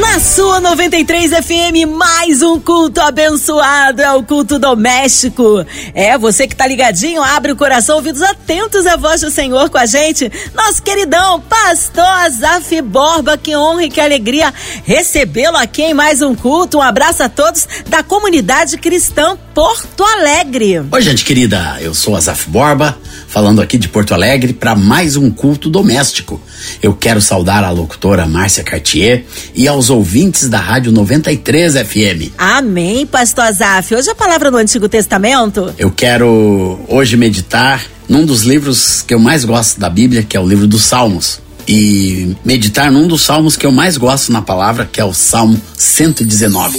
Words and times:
Na 0.00 0.18
sua 0.18 0.58
93 0.58 1.30
FM, 1.30 1.88
mais 1.96 2.42
um 2.42 2.58
culto 2.58 3.00
abençoado, 3.00 4.02
é 4.02 4.12
o 4.12 4.24
culto 4.24 4.58
doméstico. 4.58 5.64
É, 5.94 6.18
você 6.18 6.48
que 6.48 6.56
tá 6.56 6.66
ligadinho, 6.66 7.22
abre 7.22 7.52
o 7.52 7.56
coração, 7.56 7.94
ouvidos 7.94 8.20
atentos 8.20 8.86
à 8.86 8.96
voz 8.96 9.20
do 9.20 9.30
Senhor 9.30 9.70
com 9.70 9.78
a 9.78 9.86
gente. 9.86 10.30
Nosso 10.52 10.82
queridão, 10.82 11.40
pastor 11.42 12.02
Azaf 12.02 12.82
Borba, 12.82 13.38
que 13.38 13.54
honra 13.54 13.84
e 13.84 13.88
que 13.88 14.00
alegria 14.00 14.52
recebê-lo 14.82 15.56
aqui 15.56 15.82
em 15.82 15.94
mais 15.94 16.20
um 16.20 16.34
culto. 16.34 16.78
Um 16.78 16.82
abraço 16.82 17.22
a 17.22 17.28
todos 17.28 17.68
da 17.88 18.02
comunidade 18.02 18.76
cristã 18.78 19.38
Porto 19.54 20.02
Alegre. 20.02 20.84
Oi, 20.90 21.02
gente 21.02 21.24
querida, 21.24 21.78
eu 21.80 21.94
sou 21.94 22.16
Azaf 22.16 22.50
Borba, 22.50 22.98
falando 23.34 23.60
aqui 23.60 23.76
de 23.76 23.88
Porto 23.88 24.14
Alegre 24.14 24.52
para 24.52 24.76
mais 24.76 25.16
um 25.16 25.28
culto 25.28 25.68
doméstico. 25.68 26.40
Eu 26.80 26.94
quero 26.94 27.20
saudar 27.20 27.64
a 27.64 27.70
locutora 27.70 28.26
Márcia 28.26 28.62
Cartier 28.62 29.24
e 29.52 29.66
aos 29.66 29.90
ouvintes 29.90 30.48
da 30.48 30.60
Rádio 30.60 30.92
93 30.92 31.72
FM. 31.78 32.30
Amém, 32.38 33.04
pastor 33.04 33.46
Azaf. 33.46 33.92
Hoje 33.92 34.08
a 34.08 34.14
palavra 34.14 34.52
no 34.52 34.58
Antigo 34.58 34.88
Testamento. 34.88 35.74
Eu 35.76 35.90
quero 35.90 36.78
hoje 36.86 37.16
meditar 37.16 37.82
num 38.08 38.24
dos 38.24 38.42
livros 38.42 39.02
que 39.02 39.12
eu 39.12 39.18
mais 39.18 39.44
gosto 39.44 39.80
da 39.80 39.90
Bíblia, 39.90 40.22
que 40.22 40.36
é 40.36 40.40
o 40.40 40.46
livro 40.46 40.68
dos 40.68 40.84
Salmos. 40.84 41.40
E 41.66 42.36
meditar 42.44 42.92
num 42.92 43.08
dos 43.08 43.22
salmos 43.22 43.56
que 43.56 43.66
eu 43.66 43.72
mais 43.72 43.96
gosto 43.96 44.30
na 44.30 44.42
palavra, 44.42 44.84
que 44.84 45.00
é 45.00 45.04
o 45.04 45.14
Salmo 45.14 45.60
119. 45.76 46.78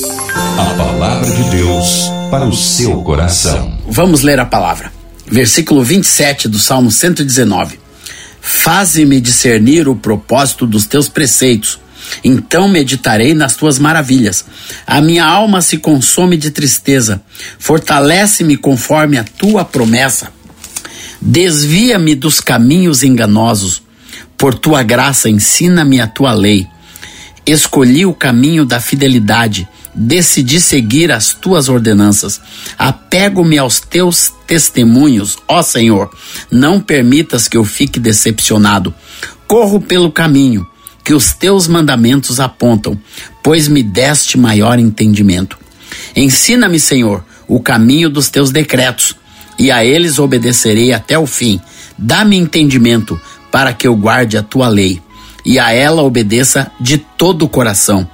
A 0.58 0.63
palavra 0.77 1.30
de 1.30 1.49
Deus 1.49 2.10
para 2.32 2.46
o 2.46 2.55
seu 2.55 3.02
coração. 3.02 3.77
Vamos 3.90 4.22
ler 4.22 4.40
a 4.40 4.46
palavra. 4.46 4.91
Versículo 5.27 5.84
27 5.84 6.48
do 6.48 6.59
Salmo 6.59 6.91
119. 6.91 7.79
Faze-me 8.40 9.20
discernir 9.20 9.87
o 9.87 9.95
propósito 9.95 10.67
dos 10.67 10.85
teus 10.85 11.09
preceitos. 11.09 11.79
Então 12.23 12.67
meditarei 12.67 13.34
nas 13.34 13.55
tuas 13.55 13.79
maravilhas. 13.79 14.45
A 14.85 15.01
minha 15.01 15.26
alma 15.26 15.62
se 15.62 15.77
consome 15.77 16.37
de 16.37 16.51
tristeza. 16.51 17.21
Fortalece-me 17.57 18.55
conforme 18.55 19.17
a 19.17 19.23
tua 19.23 19.65
promessa. 19.65 20.32
Desvia-me 21.20 22.13
dos 22.13 22.39
caminhos 22.39 23.04
enganosos. 23.04 23.82
Por 24.37 24.54
tua 24.54 24.84
graça, 24.84 25.29
ensina-me 25.29 25.99
a 25.99 26.07
tua 26.07 26.34
lei. 26.34 26.67
Escolhi 27.45 28.05
o 28.05 28.13
caminho 28.13 28.65
da 28.65 28.79
fidelidade. 28.79 29.67
Decidi 29.96 30.60
seguir 30.60 31.12
as 31.12 31.34
tuas 31.34 31.70
ordenanças. 31.70 32.41
Apego-me 32.77 33.57
aos 33.57 33.79
teus 33.79 34.34
testemunhos, 34.46 35.38
ó 35.48 35.62
Senhor. 35.62 36.12
Não 36.51 36.82
permitas 36.82 37.48
que 37.48 37.55
eu 37.55 37.63
fique 37.63 37.99
decepcionado. 37.99 38.93
Corro 39.48 39.79
pelo 39.79 40.12
caminho 40.12 40.68
que 41.05 41.13
os 41.13 41.34
teus 41.34 41.68
mandamentos 41.68 42.40
apontam, 42.40 42.99
pois 43.43 43.68
me 43.68 43.84
deste 43.84 44.40
maior 44.40 44.79
entendimento. 44.79 45.57
Ensina-me, 46.16 46.79
Senhor, 46.79 47.23
o 47.48 47.60
caminho 47.60 48.10
dos 48.10 48.27
teus 48.27 48.51
decretos, 48.51 49.16
e 49.57 49.71
a 49.71 49.85
eles 49.85 50.18
obedecerei 50.18 50.91
até 50.91 51.18
o 51.18 51.27
fim. 51.27 51.62
Dá-me 51.96 52.35
entendimento 52.35 53.21
para 53.51 53.71
que 53.71 53.88
eu 53.88 53.96
guarde 53.96 54.35
a 54.35 54.41
tua 54.41 54.68
lei, 54.68 54.99
e 55.46 55.60
a 55.60 55.71
ela 55.71 56.01
obedeça 56.01 56.71
de 56.82 56.98
todo 56.98 57.43
o 57.43 57.49
coração. 57.49 58.10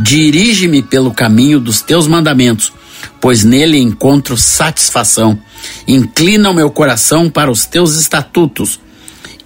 Dirige-me 0.00 0.80
pelo 0.80 1.12
caminho 1.12 1.58
dos 1.58 1.80
teus 1.80 2.06
mandamentos, 2.06 2.72
pois 3.20 3.42
nele 3.42 3.78
encontro 3.78 4.36
satisfação. 4.36 5.38
Inclina 5.86 6.50
o 6.50 6.54
meu 6.54 6.70
coração 6.70 7.28
para 7.28 7.50
os 7.50 7.66
teus 7.66 7.96
estatutos 7.96 8.80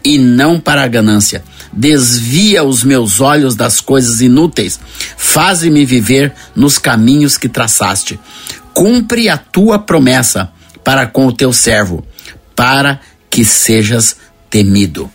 e 0.04 0.18
não 0.18 0.60
para 0.60 0.82
a 0.82 0.88
ganância. 0.88 1.42
Desvia 1.72 2.62
os 2.62 2.84
meus 2.84 3.20
olhos 3.20 3.56
das 3.56 3.80
coisas 3.80 4.20
inúteis. 4.20 4.78
Faze-me 5.16 5.86
viver 5.86 6.34
nos 6.54 6.78
caminhos 6.78 7.38
que 7.38 7.48
traçaste. 7.48 8.20
Cumpre 8.74 9.30
a 9.30 9.38
tua 9.38 9.78
promessa 9.78 10.52
para 10.84 11.06
com 11.06 11.26
o 11.26 11.32
teu 11.32 11.52
servo, 11.52 12.04
para 12.54 13.00
que 13.30 13.42
sejas 13.42 14.16
temido. 14.50 15.10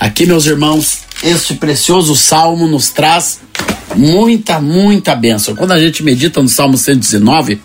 Aqui, 0.00 0.24
meus 0.24 0.46
irmãos, 0.46 1.00
este 1.22 1.54
precioso 1.54 2.14
salmo 2.14 2.66
nos 2.66 2.88
traz 2.88 3.40
muita, 3.94 4.60
muita 4.60 5.14
bênção. 5.14 5.54
Quando 5.54 5.72
a 5.72 5.78
gente 5.78 6.02
medita 6.02 6.42
no 6.42 6.48
Salmo 6.48 6.76
119, 6.76 7.60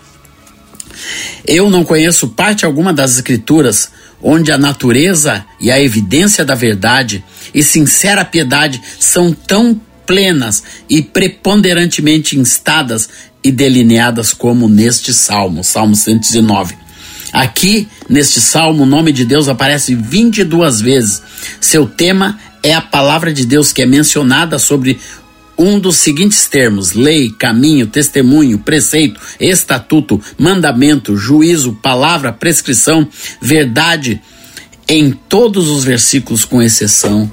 eu 1.46 1.70
não 1.70 1.84
conheço 1.84 2.28
parte 2.28 2.64
alguma 2.64 2.92
das 2.92 3.16
Escrituras 3.16 3.90
onde 4.22 4.50
a 4.50 4.56
natureza 4.56 5.44
e 5.60 5.70
a 5.70 5.80
evidência 5.80 6.44
da 6.44 6.54
verdade 6.54 7.22
e 7.52 7.62
sincera 7.62 8.24
piedade 8.24 8.80
são 8.98 9.32
tão 9.32 9.78
plenas 10.06 10.62
e 10.88 11.02
preponderantemente 11.02 12.38
instadas 12.38 13.08
e 13.42 13.52
delineadas 13.52 14.32
como 14.32 14.68
neste 14.68 15.12
salmo, 15.12 15.62
Salmo 15.62 15.94
119. 15.94 16.76
Aqui, 17.32 17.88
neste 18.08 18.40
salmo, 18.40 18.84
o 18.84 18.86
nome 18.86 19.12
de 19.12 19.24
Deus 19.24 19.48
aparece 19.48 19.94
22 19.94 20.80
vezes. 20.80 21.22
Seu 21.60 21.84
tema 21.86 22.38
é 22.62 22.72
a 22.72 22.80
palavra 22.80 23.32
de 23.32 23.44
Deus 23.44 23.72
que 23.72 23.82
é 23.82 23.86
mencionada 23.86 24.58
sobre 24.58 24.98
um 25.58 25.78
dos 25.78 25.96
seguintes 25.96 26.46
termos: 26.46 26.92
lei, 26.92 27.30
caminho, 27.30 27.86
testemunho, 27.86 28.58
preceito, 28.58 29.20
estatuto, 29.38 30.20
mandamento, 30.38 31.16
juízo, 31.16 31.72
palavra, 31.82 32.32
prescrição, 32.32 33.08
verdade, 33.40 34.20
em 34.88 35.10
todos 35.10 35.68
os 35.68 35.84
versículos, 35.84 36.44
com 36.44 36.62
exceção 36.62 37.30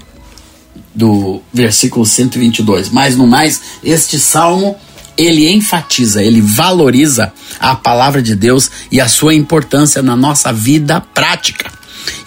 do 0.93 1.41
versículo 1.53 2.05
122. 2.05 2.89
Mas 2.89 3.15
no 3.15 3.27
mais, 3.27 3.61
este 3.83 4.19
salmo 4.19 4.75
ele 5.17 5.49
enfatiza, 5.49 6.23
ele 6.23 6.41
valoriza 6.41 7.33
a 7.59 7.75
palavra 7.75 8.21
de 8.21 8.35
Deus 8.35 8.71
e 8.91 8.99
a 8.99 9.07
sua 9.07 9.33
importância 9.33 10.01
na 10.01 10.15
nossa 10.15 10.51
vida 10.51 10.99
prática. 10.99 11.71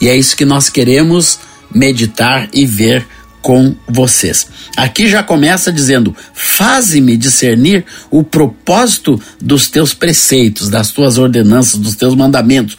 E 0.00 0.09
é 0.09 0.16
isso 0.16 0.37
que 0.37 0.44
nós 0.44 0.69
queremos 0.69 1.38
meditar 1.75 2.49
e 2.53 2.65
ver 2.65 3.06
com 3.44 3.77
vocês. 3.87 4.47
Aqui 4.75 5.06
já 5.06 5.22
começa 5.22 5.71
dizendo: 5.71 6.16
Faze-me 6.32 7.15
discernir 7.15 7.84
o 8.10 8.25
propósito 8.25 9.21
dos 9.38 9.69
teus 9.69 9.93
preceitos, 9.93 10.71
das 10.71 10.91
tuas 10.91 11.19
ordenanças, 11.19 11.78
dos 11.78 11.94
teus 11.94 12.15
mandamentos. 12.15 12.78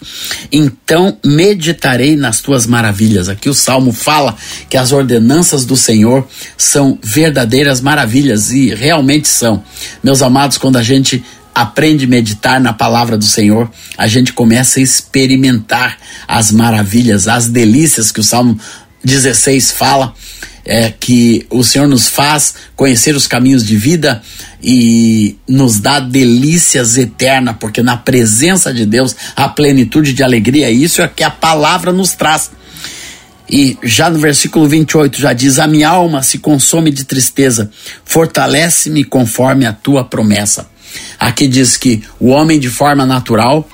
Então 0.52 1.20
meditarei 1.24 2.16
nas 2.16 2.42
tuas 2.42 2.66
maravilhas. 2.66 3.30
Aqui 3.30 3.48
o 3.48 3.54
salmo 3.54 3.94
fala 3.94 4.36
que 4.68 4.75
as 4.75 4.92
ordenanças 4.92 5.66
do 5.66 5.78
Senhor 5.78 6.28
são 6.58 6.98
verdadeiras 7.00 7.80
maravilhas 7.80 8.50
e 8.50 8.74
realmente 8.74 9.28
são. 9.28 9.64
Meus 10.04 10.24
amados, 10.24 10.58
quando 10.58 10.78
a 10.78 10.84
gente 10.84 11.24
aprende 11.54 12.06
a 12.06 12.08
meditar 12.08 12.59
na 12.59 12.74
palavra 12.74 13.20
do 13.20 13.25
Senhor, 13.25 13.70
a 13.96 14.08
gente 14.08 14.34
começa 14.34 14.80
a 14.80 14.84
experimentar 14.84 16.00
as 16.28 16.52
maravilhas, 16.52 17.28
as 17.28 17.48
delícias 17.48 18.12
que 18.12 18.20
o 18.20 18.24
Salmo 18.24 18.59
16 19.04 19.70
fala 19.70 20.16
é, 20.66 20.92
que 20.92 21.46
o 21.50 21.64
Senhor 21.64 21.88
nos 21.88 22.09
faz 22.09 22.56
conhecer 22.76 23.16
os 23.16 23.28
caminhos 23.28 23.64
de 23.64 23.78
vida 23.78 24.22
e 24.62 25.38
nos 25.48 25.80
dá 25.80 26.00
delícias 26.00 26.98
eternas, 26.98 27.56
porque 27.59 27.84
na 27.84 27.96
presença 27.96 28.74
de 28.74 28.86
Deus 28.86 29.16
há 29.36 29.48
plenitude 29.48 30.12
de 30.12 30.24
alegria. 30.24 30.72
Isso 30.72 31.02
é 31.02 31.08
que 31.08 31.24
a 31.24 31.30
palavra 31.30 31.94
nos 31.94 32.14
traz. 32.14 32.50
E 33.48 33.78
já 33.84 34.09
no 34.09 34.18
versículo 34.18 34.68
28 34.68 35.22
já 35.22 35.34
diz: 35.34 35.59
A 35.59 35.68
minha 35.68 35.90
alma 35.90 36.24
se 36.24 36.40
consome 36.40 36.90
de 36.90 37.04
tristeza, 37.04 37.70
fortalece-me 38.04 39.04
conforme 39.04 39.68
a 39.68 39.74
tua 39.74 40.04
promessa. 40.04 40.68
Aqui 41.20 41.48
diz 41.48 41.78
que 41.78 42.04
o 42.20 42.30
homem 42.30 42.59
de 42.59 42.70
forma 42.70 43.06
natural 43.06 43.69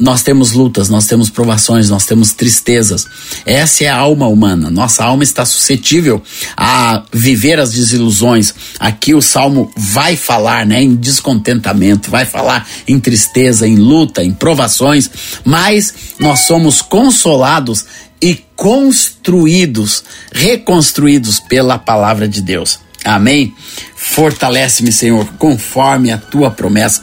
nós 0.00 0.22
temos 0.22 0.52
lutas, 0.52 0.88
nós 0.88 1.06
temos 1.06 1.28
provações, 1.28 1.90
nós 1.90 2.06
temos 2.06 2.32
tristezas. 2.32 3.06
Essa 3.44 3.84
é 3.84 3.88
a 3.88 3.96
alma 3.96 4.26
humana. 4.26 4.70
Nossa 4.70 5.04
alma 5.04 5.22
está 5.22 5.44
suscetível 5.44 6.22
a 6.56 7.04
viver 7.12 7.60
as 7.60 7.72
desilusões. 7.72 8.54
Aqui 8.78 9.14
o 9.14 9.20
salmo 9.20 9.70
vai 9.76 10.16
falar, 10.16 10.64
né, 10.64 10.82
em 10.82 10.96
descontentamento, 10.96 12.10
vai 12.10 12.24
falar 12.24 12.66
em 12.88 12.98
tristeza, 12.98 13.68
em 13.68 13.76
luta, 13.76 14.24
em 14.24 14.32
provações, 14.32 15.10
mas 15.44 15.92
nós 16.18 16.40
somos 16.40 16.80
consolados 16.80 17.84
e 18.22 18.42
construídos, 18.56 20.02
reconstruídos 20.32 21.40
pela 21.40 21.78
palavra 21.78 22.26
de 22.26 22.40
Deus. 22.40 22.78
Amém? 23.04 23.54
Fortalece-me, 23.96 24.92
Senhor, 24.92 25.26
conforme 25.38 26.10
a 26.10 26.18
tua 26.18 26.50
promessa. 26.50 27.02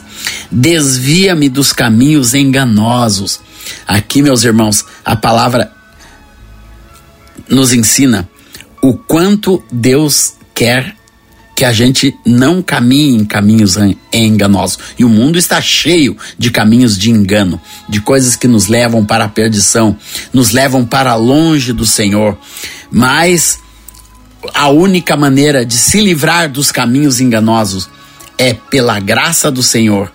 Desvia-me 0.50 1.48
dos 1.48 1.72
caminhos 1.72 2.34
enganosos. 2.34 3.40
Aqui, 3.86 4.22
meus 4.22 4.44
irmãos, 4.44 4.84
a 5.04 5.16
palavra 5.16 5.72
nos 7.48 7.72
ensina 7.72 8.28
o 8.82 8.94
quanto 8.94 9.62
Deus 9.72 10.34
quer 10.54 10.96
que 11.58 11.64
a 11.64 11.72
gente 11.72 12.14
não 12.24 12.62
caminhe 12.62 13.16
em 13.16 13.24
caminhos 13.24 13.76
enganosos. 14.12 14.78
E 14.96 15.04
o 15.04 15.08
mundo 15.08 15.36
está 15.36 15.60
cheio 15.60 16.16
de 16.38 16.52
caminhos 16.52 16.96
de 16.96 17.10
engano, 17.10 17.60
de 17.88 18.00
coisas 18.00 18.36
que 18.36 18.46
nos 18.46 18.68
levam 18.68 19.04
para 19.04 19.24
a 19.24 19.28
perdição, 19.28 19.96
nos 20.32 20.52
levam 20.52 20.86
para 20.86 21.16
longe 21.16 21.72
do 21.72 21.84
Senhor. 21.84 22.38
Mas 22.92 23.58
a 24.54 24.68
única 24.68 25.16
maneira 25.16 25.64
de 25.64 25.76
se 25.76 26.00
livrar 26.00 26.48
dos 26.48 26.70
caminhos 26.70 27.20
enganosos 27.20 27.88
é 28.36 28.54
pela 28.54 29.00
graça 29.00 29.50
do 29.50 29.62
Senhor 29.62 30.12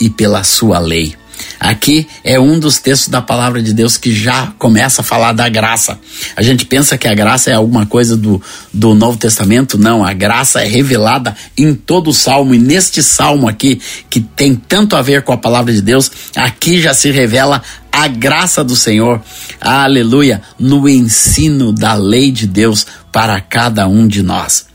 e 0.00 0.10
pela 0.10 0.42
sua 0.42 0.78
lei. 0.78 1.14
Aqui 1.58 2.08
é 2.24 2.40
um 2.40 2.58
dos 2.58 2.78
textos 2.78 3.08
da 3.08 3.22
palavra 3.22 3.62
de 3.62 3.72
Deus 3.72 3.96
que 3.96 4.12
já 4.12 4.52
começa 4.58 5.00
a 5.00 5.04
falar 5.04 5.32
da 5.32 5.48
graça. 5.48 5.98
A 6.34 6.42
gente 6.42 6.64
pensa 6.64 6.98
que 6.98 7.06
a 7.06 7.14
graça 7.14 7.50
é 7.50 7.54
alguma 7.54 7.86
coisa 7.86 8.16
do, 8.16 8.42
do 8.72 8.94
Novo 8.94 9.16
Testamento. 9.16 9.78
Não, 9.78 10.04
a 10.04 10.12
graça 10.12 10.60
é 10.60 10.66
revelada 10.66 11.36
em 11.56 11.72
todo 11.72 12.10
o 12.10 12.12
salmo. 12.12 12.54
E 12.54 12.58
neste 12.58 13.02
salmo 13.02 13.48
aqui, 13.48 13.80
que 14.10 14.20
tem 14.20 14.54
tanto 14.54 14.96
a 14.96 15.02
ver 15.02 15.22
com 15.22 15.32
a 15.32 15.38
palavra 15.38 15.72
de 15.72 15.80
Deus, 15.80 16.10
aqui 16.34 16.80
já 16.80 16.94
se 16.94 17.10
revela 17.10 17.62
a 17.92 18.08
graça 18.08 18.64
do 18.64 18.74
Senhor, 18.74 19.22
aleluia, 19.60 20.40
no 20.58 20.88
ensino 20.88 21.72
da 21.72 21.94
lei 21.94 22.32
de 22.32 22.46
Deus 22.46 22.86
para 23.12 23.38
cada 23.40 23.86
um 23.86 24.08
de 24.08 24.22
nós. 24.22 24.66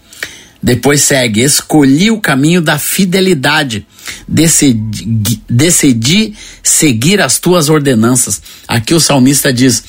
Depois 0.61 1.01
segue: 1.01 1.41
escolhi 1.41 2.11
o 2.11 2.21
caminho 2.21 2.61
da 2.61 2.77
fidelidade, 2.77 3.85
decidi, 4.27 5.41
decidi 5.49 6.33
seguir 6.61 7.19
as 7.19 7.39
tuas 7.39 7.69
ordenanças. 7.69 8.41
Aqui 8.67 8.93
o 8.93 8.99
salmista 8.99 9.51
diz 9.51 9.83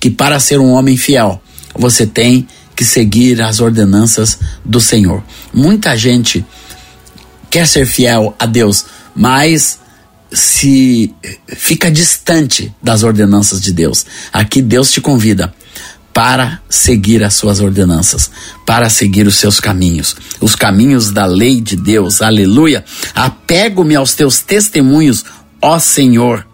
que 0.00 0.10
para 0.10 0.40
ser 0.40 0.58
um 0.58 0.72
homem 0.72 0.96
fiel, 0.96 1.40
você 1.74 2.06
tem 2.06 2.46
que 2.74 2.84
seguir 2.84 3.40
as 3.40 3.60
ordenanças 3.60 4.38
do 4.64 4.80
Senhor. 4.80 5.22
Muita 5.52 5.96
gente 5.96 6.44
quer 7.50 7.66
ser 7.66 7.86
fiel 7.86 8.34
a 8.38 8.46
Deus, 8.46 8.86
mas 9.14 9.78
se 10.32 11.12
fica 11.46 11.90
distante 11.90 12.74
das 12.82 13.02
ordenanças 13.02 13.60
de 13.60 13.72
Deus. 13.72 14.06
Aqui 14.32 14.62
Deus 14.62 14.90
te 14.90 15.00
convida 15.00 15.52
para 16.12 16.60
seguir 16.68 17.24
as 17.24 17.34
suas 17.34 17.60
ordenanças, 17.60 18.30
para 18.66 18.90
seguir 18.90 19.26
os 19.26 19.36
seus 19.36 19.58
caminhos, 19.58 20.14
os 20.40 20.54
caminhos 20.54 21.10
da 21.10 21.24
lei 21.24 21.60
de 21.60 21.76
Deus. 21.76 22.20
Aleluia! 22.20 22.84
Apego-me 23.14 23.94
aos 23.94 24.14
teus 24.14 24.40
testemunhos, 24.40 25.24
ó 25.60 25.78
Senhor. 25.78 26.46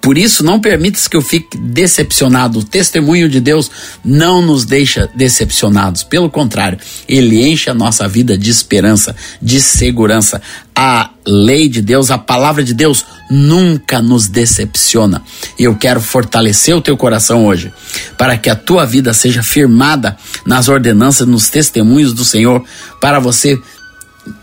Por 0.00 0.16
isso, 0.16 0.42
não 0.42 0.58
permitas 0.60 1.06
que 1.06 1.16
eu 1.16 1.20
fique 1.20 1.58
decepcionado. 1.58 2.60
O 2.60 2.64
testemunho 2.64 3.28
de 3.28 3.38
Deus 3.38 3.70
não 4.04 4.40
nos 4.40 4.64
deixa 4.64 5.08
decepcionados. 5.14 6.02
Pelo 6.02 6.30
contrário, 6.30 6.78
ele 7.06 7.46
enche 7.46 7.68
a 7.68 7.74
nossa 7.74 8.08
vida 8.08 8.36
de 8.36 8.50
esperança, 8.50 9.14
de 9.42 9.60
segurança. 9.60 10.40
A 10.74 11.10
lei 11.26 11.68
de 11.68 11.82
Deus, 11.82 12.10
a 12.10 12.16
palavra 12.16 12.64
de 12.64 12.72
Deus, 12.72 13.04
nunca 13.30 14.00
nos 14.00 14.26
decepciona. 14.26 15.22
E 15.58 15.64
eu 15.64 15.76
quero 15.76 16.00
fortalecer 16.00 16.74
o 16.74 16.80
teu 16.80 16.96
coração 16.96 17.44
hoje, 17.44 17.70
para 18.16 18.38
que 18.38 18.48
a 18.48 18.56
tua 18.56 18.86
vida 18.86 19.12
seja 19.12 19.42
firmada 19.42 20.16
nas 20.46 20.68
ordenanças, 20.68 21.26
nos 21.26 21.50
testemunhos 21.50 22.14
do 22.14 22.24
Senhor, 22.24 22.64
para 23.00 23.20
você 23.20 23.60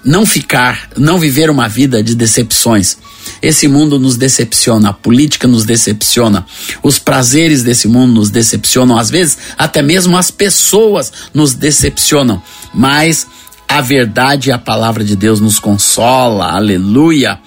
não 0.04 0.26
ficar, 0.26 0.90
não 0.98 1.20
viver 1.20 1.50
uma 1.50 1.68
vida 1.68 2.04
de 2.04 2.16
decepções. 2.16 2.98
Esse 3.42 3.68
mundo 3.68 4.00
nos 4.00 4.16
decepciona, 4.16 4.90
a 4.90 4.94
política 4.94 5.48
nos 5.48 5.66
decepciona, 5.66 6.46
os 6.82 6.98
prazeres 6.98 7.62
desse 7.62 7.88
mundo 7.88 8.14
nos 8.14 8.30
decepcionam, 8.30 8.98
às 8.98 9.10
vezes 9.10 9.38
até 9.58 9.82
mesmo 9.82 10.18
as 10.18 10.32
pessoas 10.32 11.12
nos 11.34 11.54
decepcionam, 11.54 12.42
mas 12.74 13.28
a 13.68 13.82
verdade 13.82 14.50
e 14.50 14.52
a 14.52 14.58
palavra 14.58 15.04
de 15.04 15.16
Deus 15.16 15.42
nos 15.42 15.60
consola, 15.60 16.54
aleluia. 16.54 17.40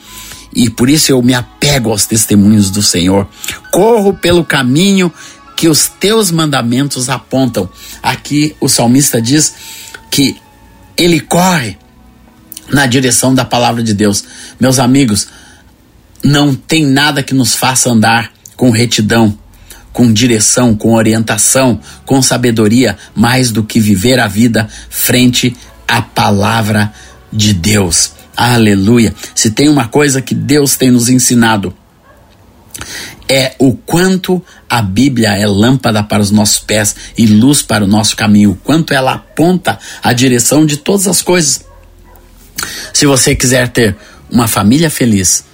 E 0.54 0.68
por 0.68 0.90
isso 0.90 1.12
eu 1.12 1.22
me 1.22 1.32
apego 1.32 1.90
aos 1.90 2.06
testemunhos 2.06 2.70
do 2.70 2.82
Senhor. 2.82 3.26
Corro 3.70 4.12
pelo 4.12 4.44
caminho 4.44 5.12
que 5.56 5.68
os 5.68 5.88
teus 5.88 6.30
mandamentos 6.30 7.08
apontam. 7.08 7.68
Aqui 8.02 8.54
o 8.60 8.68
salmista 8.68 9.20
diz 9.22 9.54
que 10.10 10.36
ele 10.96 11.20
corre 11.20 11.78
na 12.72 12.86
direção 12.86 13.34
da 13.34 13.44
palavra 13.44 13.82
de 13.82 13.94
Deus. 13.94 14.24
Meus 14.58 14.78
amigos, 14.78 15.28
não 16.22 16.54
tem 16.54 16.86
nada 16.86 17.22
que 17.22 17.34
nos 17.34 17.54
faça 17.54 17.90
andar 17.90 18.32
com 18.56 18.70
retidão, 18.70 19.36
com 19.92 20.12
direção, 20.12 20.76
com 20.76 20.94
orientação, 20.94 21.80
com 22.04 22.20
sabedoria, 22.22 22.96
mais 23.14 23.50
do 23.50 23.62
que 23.62 23.80
viver 23.80 24.20
a 24.20 24.28
vida 24.28 24.68
frente 24.88 25.56
à 25.88 26.00
palavra 26.02 26.92
de 27.32 27.52
Deus. 27.54 28.12
Aleluia. 28.36 29.14
Se 29.34 29.50
tem 29.50 29.68
uma 29.68 29.88
coisa 29.88 30.22
que 30.22 30.34
Deus 30.34 30.76
tem 30.76 30.90
nos 30.90 31.08
ensinado, 31.08 31.74
é 33.28 33.54
o 33.58 33.74
quanto 33.74 34.42
a 34.68 34.82
Bíblia 34.82 35.30
é 35.30 35.46
lâmpada 35.46 36.02
para 36.02 36.22
os 36.22 36.30
nossos 36.30 36.58
pés 36.58 36.96
e 37.16 37.26
luz 37.26 37.62
para 37.62 37.84
o 37.84 37.86
nosso 37.86 38.16
caminho, 38.16 38.52
o 38.52 38.56
quanto 38.56 38.92
ela 38.92 39.12
aponta 39.14 39.78
a 40.02 40.12
direção 40.12 40.66
de 40.66 40.76
todas 40.76 41.06
as 41.06 41.22
coisas. 41.22 41.64
Se 42.92 43.06
você 43.06 43.34
quiser 43.34 43.68
ter 43.68 43.96
uma 44.30 44.46
família 44.46 44.90
feliz, 44.90 45.44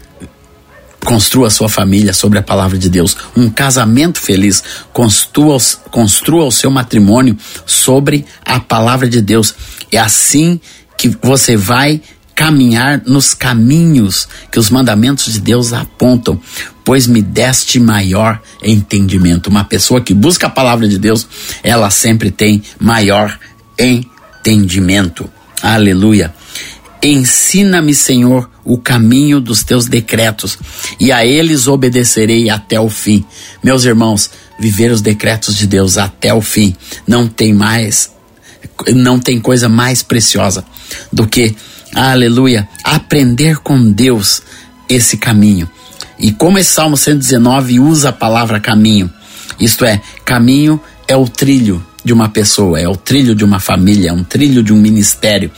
construa 1.05 1.51
sua 1.51 1.69
família 1.69 2.13
sobre 2.13 2.39
a 2.39 2.43
palavra 2.43 2.77
de 2.77 2.91
Deus. 2.91 3.17
Um 3.37 3.49
casamento 3.49 4.21
feliz, 4.21 4.63
construa, 4.93 5.57
construa 5.91 6.45
o 6.45 6.53
seu 6.53 6.71
matrimônio 6.71 7.37
sobre 7.65 8.27
a 8.45 8.59
palavra 8.59 9.09
de 9.09 9.23
Deus. 9.23 9.55
É 9.93 9.99
assim 9.99 10.61
que 10.99 11.17
você 11.23 11.57
vai 11.57 12.01
caminhar 12.35 13.03
nos 13.07 13.33
caminhos 13.33 14.29
que 14.53 14.59
os 14.59 14.69
mandamentos 14.69 15.33
de 15.33 15.41
Deus 15.41 15.73
apontam, 15.73 16.39
pois 16.85 17.07
me 17.07 17.23
deste 17.23 17.81
maior 17.81 18.41
entendimento. 18.63 19.49
Uma 19.49 19.65
pessoa 19.65 20.03
que 20.03 20.13
busca 20.13 20.49
a 20.49 20.51
palavra 20.51 20.87
de 20.87 20.99
Deus, 20.99 21.27
ela 21.63 21.89
sempre 21.89 22.31
tem 22.31 22.63
maior 22.79 23.39
entendimento. 23.79 25.31
Aleluia. 25.63 26.35
Ensina-me, 27.09 27.95
Senhor, 27.95 28.51
o 28.65 28.77
caminho 28.77 29.41
dos 29.41 29.63
teus 29.63 29.87
decretos, 29.87 30.59
e 30.99 31.13
a 31.13 31.25
eles 31.25 31.69
obedecerei 31.69 32.51
até 32.51 32.81
o 32.81 32.89
fim. 32.89 33.25
Meus 33.63 33.85
irmãos, 33.85 34.29
viver 34.59 34.91
os 34.91 35.01
decretos 35.01 35.55
de 35.55 35.69
Deus 35.69 35.99
até 35.99 36.35
o 36.35 36.41
fim 36.41 36.75
não 37.07 37.29
tem 37.29 37.55
mais, 37.55 38.11
não 38.93 39.21
tem 39.21 39.39
coisa 39.39 39.69
mais 39.69 40.03
preciosa 40.03 40.65
do 41.13 41.29
que, 41.29 41.55
aleluia, 41.95 42.69
aprender 42.83 43.59
com 43.59 43.93
Deus 43.93 44.43
esse 44.89 45.17
caminho. 45.17 45.71
E 46.19 46.33
como 46.33 46.59
esse 46.59 46.73
Salmo 46.73 46.97
119 46.97 47.79
usa 47.79 48.09
a 48.09 48.13
palavra 48.13 48.59
caminho, 48.59 49.09
isto 49.61 49.85
é, 49.85 50.01
caminho 50.25 50.81
é 51.07 51.15
o 51.15 51.29
trilho 51.29 51.87
de 52.05 52.13
uma 52.13 52.29
pessoa, 52.29 52.81
é 52.81 52.89
o 52.89 52.97
trilho 52.97 53.35
de 53.35 53.45
uma 53.45 53.61
família, 53.61 54.11
é 54.11 54.13
um 54.13 54.25
trilho 54.25 54.63
de 54.63 54.73
um 54.73 54.77
ministério 54.77 55.53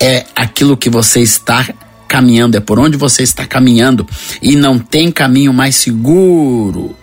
é 0.00 0.26
aquilo 0.34 0.76
que 0.76 0.90
você 0.90 1.20
está 1.20 1.68
caminhando, 2.08 2.56
é 2.56 2.60
por 2.60 2.78
onde 2.78 2.96
você 2.96 3.22
está 3.22 3.46
caminhando 3.46 4.06
e 4.40 4.54
não 4.56 4.78
tem 4.78 5.10
caminho 5.10 5.52
mais 5.52 5.74
seguro 5.76 6.94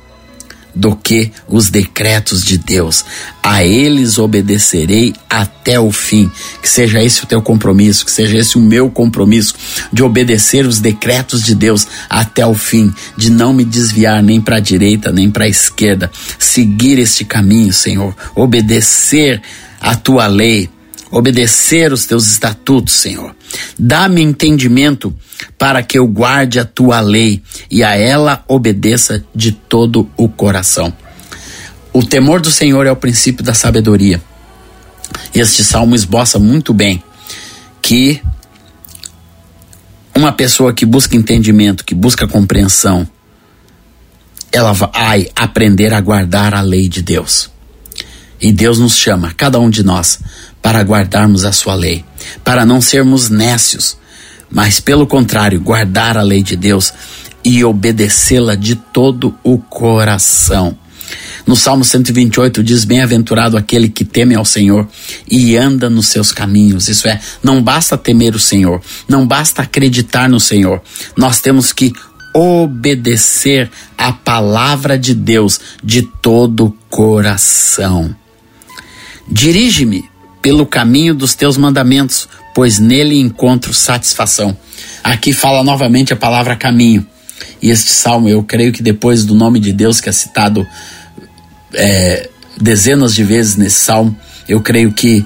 do 0.74 0.96
que 0.96 1.32
os 1.48 1.70
decretos 1.70 2.44
de 2.44 2.58
Deus. 2.58 3.04
A 3.44 3.64
eles 3.64 4.18
obedecerei 4.18 5.14
até 5.30 5.80
o 5.80 5.92
fim. 5.92 6.32
Que 6.62 6.70
seja 6.70 7.04
esse 7.04 7.24
o 7.24 7.28
teu 7.28 7.42
compromisso, 7.42 8.06
que 8.06 8.12
seja 8.12 8.38
esse 8.38 8.58
o 8.58 8.62
meu 8.62 8.90
compromisso 8.90 9.56
de 9.92 10.04
obedecer 10.04 10.66
os 10.66 10.80
decretos 10.80 11.44
de 11.44 11.56
Deus 11.56 11.88
até 12.10 12.46
o 12.46 12.54
fim, 12.54 12.94
de 13.18 13.30
não 13.30 13.54
me 13.54 13.66
desviar 13.66 14.24
nem 14.24 14.40
para 14.40 14.58
a 14.58 14.62
direita 14.62 15.12
nem 15.12 15.30
para 15.30 15.46
a 15.46 15.50
esquerda, 15.50 16.12
seguir 16.40 17.00
este 17.00 17.26
caminho, 17.26 17.74
Senhor, 17.74 18.16
obedecer 18.36 19.42
a 19.80 19.96
tua 19.96 20.28
lei 20.28 20.70
obedecer 21.12 21.92
os 21.92 22.06
teus 22.06 22.26
estatutos, 22.32 22.94
Senhor. 22.94 23.36
Dá-me 23.78 24.22
entendimento 24.22 25.14
para 25.58 25.84
que 25.84 26.00
eu 26.00 26.08
guarde 26.08 26.60
a 26.60 26.66
tua 26.66 27.02
lei 27.02 27.44
e 27.70 27.84
a 27.84 27.96
ela 27.96 28.44
obedeça 28.48 29.24
de 29.36 29.52
todo 29.52 30.10
o 30.16 30.30
coração. 30.30 30.94
O 31.94 32.02
temor 32.02 32.40
do 32.40 32.50
Senhor 32.50 32.88
é 32.88 32.92
o 32.92 32.96
princípio 32.96 33.44
da 33.44 33.54
sabedoria. 33.54 34.22
Este 35.36 35.64
salmo 35.64 35.94
esboça 35.94 36.40
muito 36.40 36.74
bem 36.74 37.04
que 37.82 38.22
uma 40.16 40.32
pessoa 40.32 40.74
que 40.74 40.86
busca 40.86 41.18
entendimento, 41.18 41.84
que 41.84 41.96
busca 41.96 42.28
compreensão, 42.28 43.08
ela 44.52 44.72
vai 44.72 45.30
aprender 45.36 45.94
a 45.94 46.00
guardar 46.00 46.54
a 46.54 46.62
lei 46.62 46.88
de 46.88 47.02
Deus. 47.02 47.50
E 48.40 48.52
Deus 48.52 48.80
nos 48.80 48.96
chama, 48.96 49.34
cada 49.36 49.60
um 49.60 49.70
de 49.70 49.84
nós, 49.84 50.20
para 50.62 50.82
guardarmos 50.82 51.44
a 51.44 51.52
sua 51.52 51.76
lei, 51.76 52.06
para 52.44 52.66
não 52.66 52.80
sermos 52.80 53.30
nécios, 53.30 53.98
mas 54.50 54.80
pelo 54.80 55.08
contrário, 55.08 55.60
guardar 55.60 56.18
a 56.18 56.22
lei 56.22 56.44
de 56.44 56.56
Deus 56.56 56.94
e 57.44 57.64
obedecê-la 57.64 58.56
de 58.56 58.76
todo 58.76 59.36
o 59.44 59.58
coração. 59.58 60.78
No 61.46 61.56
Salmo 61.56 61.84
128 61.84 62.64
diz: 62.64 62.86
Bem-aventurado 62.86 63.58
aquele 63.58 63.90
que 63.90 64.06
teme 64.06 64.36
ao 64.36 64.46
Senhor 64.46 64.88
e 65.30 65.58
anda 65.58 65.90
nos 65.90 66.08
seus 66.08 66.32
caminhos. 66.32 66.88
Isso 66.88 67.08
é, 67.08 67.20
não 67.44 67.62
basta 67.62 67.98
temer 67.98 68.36
o 68.36 68.40
Senhor, 68.40 68.82
não 69.08 69.26
basta 69.26 69.64
acreditar 69.64 70.30
no 70.30 70.40
Senhor. 70.40 70.82
Nós 71.18 71.40
temos 71.40 71.74
que 71.74 71.94
obedecer 72.34 73.70
a 73.98 74.14
palavra 74.14 74.98
de 74.98 75.14
Deus 75.14 75.60
de 75.84 76.04
todo 76.04 76.68
o 76.68 76.72
coração. 76.90 78.16
Dirige-me 79.30 80.11
pelo 80.42 80.66
caminho 80.66 81.14
dos 81.14 81.36
teus 81.36 81.58
mandamentos, 81.58 82.28
pois 82.54 82.80
nele 82.80 83.20
encontro 83.20 83.74
satisfação. 83.74 84.58
Aqui 85.04 85.34
fala 85.34 85.64
novamente 85.64 86.14
a 86.14 86.16
palavra 86.16 86.56
caminho. 86.56 87.06
E 87.62 87.70
este 87.70 87.92
salmo, 87.92 88.28
eu 88.28 88.44
creio 88.44 88.72
que 88.72 88.82
depois 88.82 89.24
do 89.24 89.36
nome 89.36 89.60
de 89.60 89.72
Deus 89.72 90.02
que 90.02 90.10
é 90.10 90.12
citado 90.12 90.68
é, 91.74 92.30
dezenas 92.60 93.14
de 93.14 93.24
vezes 93.24 93.56
nesse 93.56 93.80
salmo, 93.80 94.18
eu 94.48 94.62
creio 94.62 94.92
que 94.92 95.26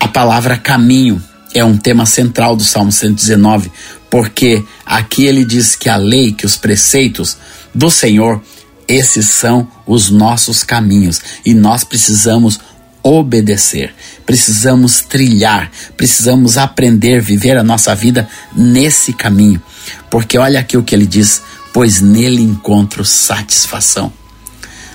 a 0.00 0.08
palavra 0.08 0.56
caminho 0.56 1.22
é 1.54 1.64
um 1.64 1.76
tema 1.76 2.04
central 2.04 2.56
do 2.56 2.64
Salmo 2.64 2.92
119, 2.92 3.70
porque 4.10 4.62
aqui 4.84 5.24
ele 5.24 5.44
diz 5.44 5.74
que 5.74 5.88
a 5.88 5.96
lei, 5.96 6.32
que 6.32 6.44
os 6.44 6.56
preceitos 6.56 7.36
do 7.74 7.90
Senhor, 7.90 8.42
esses 8.88 9.28
são 9.28 9.68
os 9.86 10.10
nossos 10.10 10.62
caminhos 10.62 11.20
e 11.44 11.54
nós 11.54 11.82
precisamos 11.82 12.60
obedecer, 13.06 13.94
precisamos 14.24 15.00
trilhar, 15.00 15.70
precisamos 15.96 16.58
aprender, 16.58 17.22
viver 17.22 17.56
a 17.56 17.62
nossa 17.62 17.94
vida 17.94 18.28
nesse 18.56 19.12
caminho. 19.12 19.62
Porque 20.10 20.36
olha 20.36 20.58
aqui 20.58 20.76
o 20.76 20.82
que 20.82 20.94
ele 20.94 21.06
diz: 21.06 21.40
pois 21.72 22.00
nele 22.00 22.42
encontro 22.42 23.04
satisfação. 23.04 24.12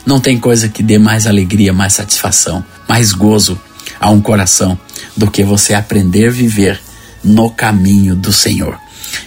Não 0.05 0.19
tem 0.19 0.37
coisa 0.37 0.67
que 0.67 0.83
dê 0.83 0.97
mais 0.97 1.25
alegria, 1.25 1.71
mais 1.71 1.93
satisfação, 1.93 2.65
mais 2.87 3.13
gozo 3.13 3.59
a 3.99 4.09
um 4.09 4.19
coração 4.19 4.77
do 5.15 5.29
que 5.29 5.43
você 5.43 5.73
aprender 5.73 6.27
a 6.27 6.31
viver 6.31 6.81
no 7.23 7.49
caminho 7.49 8.15
do 8.15 8.33
Senhor. 8.33 8.77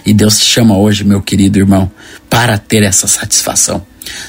E 0.05 0.13
Deus 0.13 0.37
te 0.37 0.45
chama 0.45 0.77
hoje, 0.77 1.03
meu 1.03 1.21
querido 1.21 1.57
irmão, 1.57 1.89
para 2.29 2.57
ter 2.57 2.83
essa 2.83 3.07
satisfação. 3.07 3.85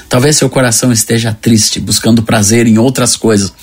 Talvez 0.09 0.37
seu 0.37 0.49
coração 0.49 0.91
esteja 0.91 1.37
triste, 1.39 1.79
buscando 1.79 2.23
prazer 2.23 2.65
em 2.67 2.77
outras 2.77 3.15
coisas, 3.15 3.53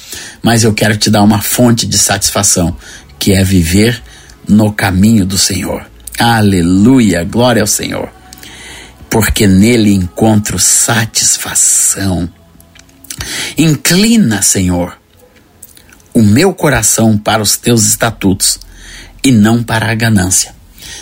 mas 0.43 0.65
eu 0.65 0.73
quero 0.73 0.97
te 0.97 1.11
dar 1.11 1.23
uma 1.23 1.41
fonte 1.41 1.87
de 1.87 1.99
satisfação, 1.99 2.77
que 3.19 3.33
é 3.33 3.43
viver 3.43 4.03
no 4.49 4.73
caminho 4.73 5.25
do 5.25 5.39
Senhor. 5.39 5.87
Aleluia, 6.19 7.25
glória 7.25 7.63
ao 7.63 7.67
Senhor. 7.67 8.11
Porque 9.11 9.47
nele 9.47 9.93
encontro 9.93 10.59
satisfação. 10.59 12.29
Inclina, 13.57 14.43
Senhor, 14.43 14.99
o 16.13 16.23
meu 16.23 16.53
coração 16.53 17.17
para 17.17 17.43
os 17.43 17.57
teus 17.57 17.85
estatutos 17.85 18.59
e 19.23 19.33
não 19.33 19.63
para 19.63 19.91
a 19.91 19.95
ganância. 19.95 20.55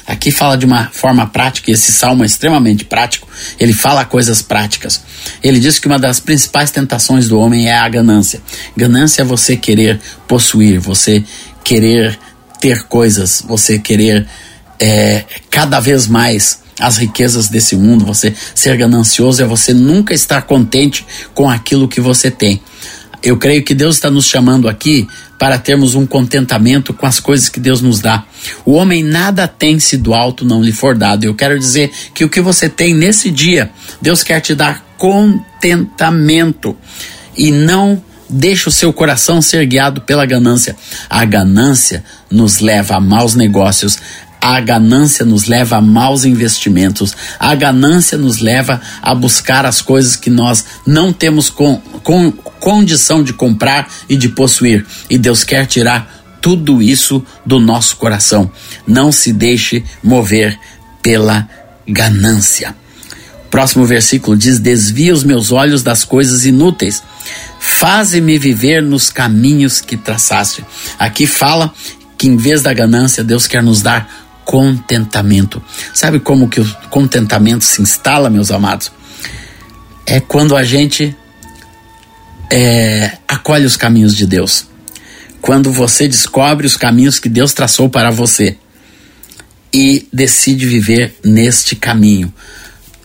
Aqui 0.07 0.31
fala 0.31 0.57
de 0.57 0.65
uma 0.65 0.89
forma 0.93 1.27
prática, 1.27 1.71
e 1.71 1.75
esse 1.75 1.93
salmo 1.93 2.23
é 2.23 2.27
extremamente 2.27 2.85
prático. 2.85 3.29
Ele 3.59 3.73
fala 3.73 4.05
coisas 4.05 4.43
práticas. 4.43 5.03
Ele 5.43 5.61
diz 5.61 5.79
que 5.79 5.87
uma 5.87 5.99
das 5.99 6.21
principais 6.21 6.71
tentações 6.71 7.29
do 7.29 7.39
homem 7.39 7.69
é 7.69 7.77
a 7.77 7.89
ganância. 7.89 8.41
Ganância 8.77 9.23
é 9.23 9.25
você 9.25 9.57
querer 9.57 10.01
possuir, 10.27 10.79
você 10.79 11.25
querer 11.65 12.19
ter 12.61 12.83
coisas, 12.85 13.43
você 13.47 13.79
querer 13.79 14.27
é, 14.79 15.25
cada 15.51 15.81
vez 15.81 16.07
mais 16.07 16.61
as 16.81 16.97
riquezas 16.97 17.49
desse 17.49 17.77
mundo, 17.77 18.05
você 18.05 18.35
ser 18.55 18.77
ganancioso 18.77 19.43
é 19.43 19.47
você 19.47 19.73
nunca 19.73 20.15
estar 20.15 20.43
contente 20.43 21.07
com 21.35 21.49
aquilo 21.49 21.89
que 21.89 22.01
você 22.01 22.31
tem. 22.31 22.61
Eu 23.23 23.37
creio 23.37 23.62
que 23.62 23.75
Deus 23.75 23.97
está 23.97 24.11
nos 24.11 24.26
chamando 24.26 24.69
aqui 24.69 25.07
para 25.38 25.59
termos 25.59 25.95
um 25.95 26.07
contentamento 26.07 26.93
com 26.93 27.07
as 27.07 27.21
coisas 27.21 27.49
que 27.49 27.61
Deus 27.61 27.81
nos 27.81 28.00
dá. 28.00 28.25
O 28.64 28.73
homem 28.73 29.02
nada 29.02 29.47
tem 29.47 29.79
se 29.79 29.97
do 29.97 30.12
alto 30.14 30.45
não 30.45 30.62
lhe 30.62 30.73
for 30.73 30.97
dado. 30.97 31.25
Eu 31.25 31.35
quero 31.35 31.59
dizer 31.59 31.91
que 32.14 32.25
o 32.25 32.29
que 32.29 32.41
você 32.41 32.69
tem 32.69 32.95
nesse 32.95 33.31
dia, 33.31 33.71
Deus 34.00 34.23
quer 34.23 34.41
te 34.41 34.55
dar 34.55 34.85
contentamento 34.99 36.76
e 37.37 37.50
não 37.50 38.02
deixe 38.29 38.69
o 38.69 38.73
seu 38.73 38.93
coração 38.93 39.43
ser 39.43 39.67
guiado 39.67 40.00
pela 40.00 40.25
ganância. 40.26 40.76
A 41.09 41.25
ganância 41.25 42.02
nos 42.31 42.61
leva 42.61 42.97
a 42.97 43.00
maus 43.00 43.35
negócios, 43.35 43.99
a 44.42 44.61
ganância 44.61 45.25
nos 45.25 45.46
leva 45.46 45.76
a 45.76 45.80
maus 45.80 46.25
investimentos, 46.25 47.14
a 47.38 47.54
ganância 47.54 48.18
nos 48.18 48.40
leva 48.40 48.80
a 49.00 49.14
buscar 49.14 49.64
as 49.64 49.80
coisas 49.80 50.16
que 50.16 50.28
nós 50.28 50.64
não 50.84 51.12
temos 51.12 51.49
com, 51.49 51.76
com 52.02 52.32
condição 52.32 53.22
de 53.22 53.32
comprar 53.32 53.88
e 54.08 54.16
de 54.16 54.28
possuir. 54.28 54.84
E 55.08 55.16
Deus 55.16 55.44
quer 55.44 55.66
tirar 55.66 56.12
tudo 56.40 56.82
isso 56.82 57.25
do 57.46 57.61
nosso 57.61 57.96
coração. 57.96 58.50
Não 58.84 59.12
se 59.12 59.32
deixe 59.32 59.84
mover 60.02 60.58
pela 61.00 61.49
ganância. 61.87 62.75
Próximo 63.49 63.87
versículo 63.87 64.37
diz: 64.37 64.58
Desvia 64.58 65.14
os 65.14 65.22
meus 65.22 65.52
olhos 65.52 65.84
das 65.84 66.04
coisas 66.04 66.44
inúteis, 66.44 67.00
faze-me 67.61 68.38
viver 68.38 68.82
nos 68.82 69.08
caminhos 69.08 69.80
que 69.80 69.96
traçaste. 69.96 70.64
Aqui 70.99 71.28
fala 71.28 71.72
que 72.18 72.28
em 72.28 72.37
vez 72.37 72.62
da 72.62 72.72
ganância, 72.72 73.22
Deus 73.25 73.46
quer 73.46 73.62
nos 73.62 73.82
dar 73.82 74.22
contentamento. 74.44 75.62
Sabe 75.94 76.20
como 76.20 76.49
que 76.49 76.61
o 76.61 76.75
contentamento 76.90 77.64
se 77.64 77.82
instala, 77.82 78.30
meus 78.30 78.50
amados? 78.50 78.92
É 80.06 80.20
quando 80.20 80.56
a 80.56 80.64
gente 80.64 81.16
é, 82.50 83.18
acolhe 83.26 83.64
os 83.64 83.76
caminhos 83.76 84.14
de 84.14 84.26
Deus. 84.26 84.66
Quando 85.40 85.72
você 85.72 86.06
descobre 86.06 86.66
os 86.66 86.76
caminhos 86.76 87.18
que 87.18 87.28
Deus 87.28 87.52
traçou 87.52 87.88
para 87.88 88.11
você 88.11 88.56
e 89.72 90.06
decide 90.12 90.66
viver 90.66 91.18
neste 91.25 91.75
caminho 91.75 92.32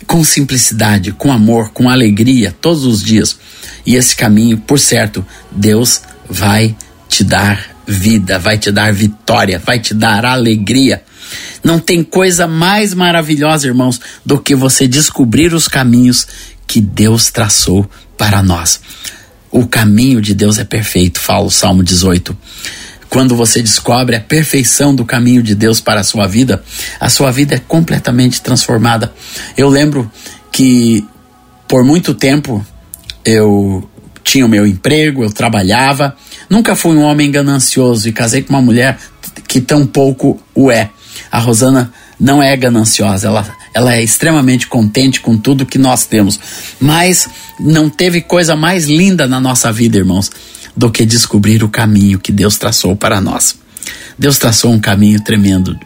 com 0.06 0.24
simplicidade, 0.24 1.12
com 1.12 1.32
amor, 1.32 1.72
com 1.72 1.89
alegria 1.89 2.56
todos 2.62 2.86
os 2.86 3.03
dias. 3.03 3.38
E 3.86 3.96
esse 3.96 4.15
caminho, 4.15 4.58
por 4.58 4.79
certo, 4.79 5.25
Deus 5.51 6.01
vai 6.29 6.75
te 7.10 7.24
dar 7.24 7.77
vida, 7.88 8.38
vai 8.38 8.58
te 8.58 8.72
dar 8.72 8.91
vitória, 8.94 9.62
vai 9.63 9.79
te 9.79 9.94
dar 9.94 10.25
alegria. 10.25 11.03
Não 11.63 11.79
tem 11.79 12.03
coisa 12.03 12.48
mais 12.48 12.94
maravilhosa, 12.94 13.67
irmãos, 13.67 14.00
do 14.25 14.39
que 14.39 14.56
você 14.56 14.88
descobrir 14.88 15.53
os 15.53 15.67
caminhos 15.67 16.27
que 16.67 16.82
Deus 16.82 17.32
traçou 17.32 17.89
para 18.17 18.44
nós. 18.44 18.82
O 19.50 19.65
caminho 19.65 20.22
de 20.22 20.34
Deus 20.34 20.60
é 20.60 20.65
perfeito, 20.65 21.20
fala 21.20 21.46
o 21.46 21.51
Salmo 21.51 21.82
18. 21.82 22.38
Quando 23.10 23.36
você 23.36 23.62
descobre 23.62 24.17
a 24.17 24.20
perfeição 24.20 24.94
do 24.94 25.06
caminho 25.06 25.41
de 25.41 25.56
Deus 25.56 25.79
para 25.79 26.01
a 26.01 26.03
sua 26.03 26.27
vida, 26.27 26.62
a 27.00 27.08
sua 27.08 27.32
vida 27.32 27.56
é 27.56 27.60
completamente 27.60 28.41
transformada. 28.41 29.13
Eu 29.56 29.70
lembro 29.70 30.12
que 30.51 31.06
por 31.67 31.86
muito 31.86 32.13
tempo 32.13 32.65
eu 33.24 33.89
tinha 34.28 34.46
o 34.46 34.50
meu 34.50 34.68
emprego, 34.68 35.24
eu 35.24 35.32
trabalhava, 35.32 36.14
nunca 36.50 36.76
fui 36.76 36.98
um 36.98 37.02
homem 37.02 37.32
ganancioso 37.32 38.10
e 38.10 38.12
casei 38.12 38.44
com 38.44 38.50
uma 38.50 38.62
mulher 38.62 38.98
que 39.48 39.62
tão 39.62 39.88
pouco 39.88 40.38
o 40.54 40.70
é. 40.70 40.90
A 41.32 41.40
Rosana 41.40 41.94
não 42.20 42.44
é 42.44 42.56
gananciosa, 42.58 43.28
ela, 43.28 43.48
ela 43.74 43.96
é 43.96 44.04
extremamente 44.04 44.68
contente 44.68 45.22
com 45.22 45.38
tudo 45.38 45.66
que 45.66 45.78
nós 45.78 46.06
temos. 46.06 46.38
Mas 46.78 47.30
não 47.58 47.90
teve 47.90 48.20
coisa 48.20 48.54
mais 48.54 48.86
linda 48.88 49.26
na 49.28 49.40
nossa 49.40 49.72
vida, 49.72 49.98
irmãos, 49.98 50.30
do 50.76 50.92
que 50.92 51.06
descobrir 51.06 51.64
o 51.64 51.70
caminho 51.70 52.20
que 52.20 52.34
Deus 52.34 52.58
traçou 52.58 52.98
para 52.98 53.22
nós. 53.22 53.58
Deus 54.20 54.38
traçou 54.38 54.74
um 54.74 54.80
caminho 54.80 55.22
tremendo 55.22 55.80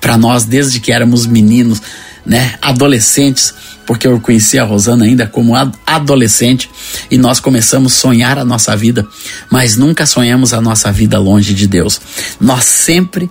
para 0.00 0.16
nós 0.16 0.46
desde 0.46 0.80
que 0.80 0.90
éramos 0.90 1.26
meninos, 1.26 1.82
né, 2.24 2.54
adolescentes, 2.62 3.52
porque 3.92 4.06
eu 4.06 4.18
conheci 4.18 4.58
a 4.58 4.64
Rosana 4.64 5.04
ainda 5.04 5.26
como 5.26 5.52
adolescente 5.86 6.70
e 7.10 7.18
nós 7.18 7.40
começamos 7.40 7.92
a 7.92 7.96
sonhar 7.96 8.38
a 8.38 8.44
nossa 8.44 8.74
vida, 8.74 9.06
mas 9.50 9.76
nunca 9.76 10.06
sonhamos 10.06 10.54
a 10.54 10.62
nossa 10.62 10.90
vida 10.90 11.18
longe 11.18 11.52
de 11.52 11.66
Deus. 11.66 12.00
Nós 12.40 12.64
sempre 12.64 13.30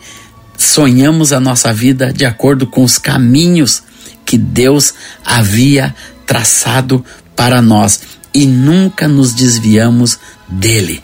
sonhamos 0.56 1.34
a 1.34 1.40
nossa 1.40 1.74
vida 1.74 2.14
de 2.14 2.26
acordo 2.26 2.68
com 2.68 2.84
os 2.84 3.00
caminhos 3.00 3.82
que 4.24 4.38
Deus 4.38 4.94
havia 5.26 5.96
traçado 6.28 7.04
para 7.36 7.60
nós 7.60 8.02
e 8.32 8.46
nunca 8.46 9.08
nos 9.08 9.34
desviamos 9.34 10.20
dele. 10.48 11.02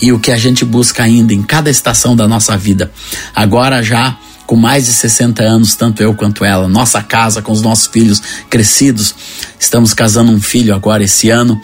E 0.00 0.12
o 0.12 0.20
que 0.20 0.30
a 0.30 0.36
gente 0.36 0.64
busca 0.64 1.02
ainda 1.02 1.34
em 1.34 1.42
cada 1.42 1.68
estação 1.68 2.14
da 2.14 2.28
nossa 2.28 2.56
vida, 2.56 2.92
agora 3.34 3.82
já 3.82 4.16
com 4.46 4.56
mais 4.56 4.86
de 4.86 4.92
60 4.92 5.42
anos, 5.42 5.74
tanto 5.74 6.02
eu 6.02 6.14
quanto 6.14 6.44
ela, 6.44 6.68
nossa 6.68 7.02
casa 7.02 7.42
com 7.42 7.52
os 7.52 7.62
nossos 7.62 7.86
filhos 7.86 8.22
crescidos, 8.48 9.14
estamos 9.58 9.92
casando 9.92 10.30
um 10.30 10.40
filho 10.40 10.74
agora 10.74 11.02
esse 11.02 11.30
ano, 11.30 11.60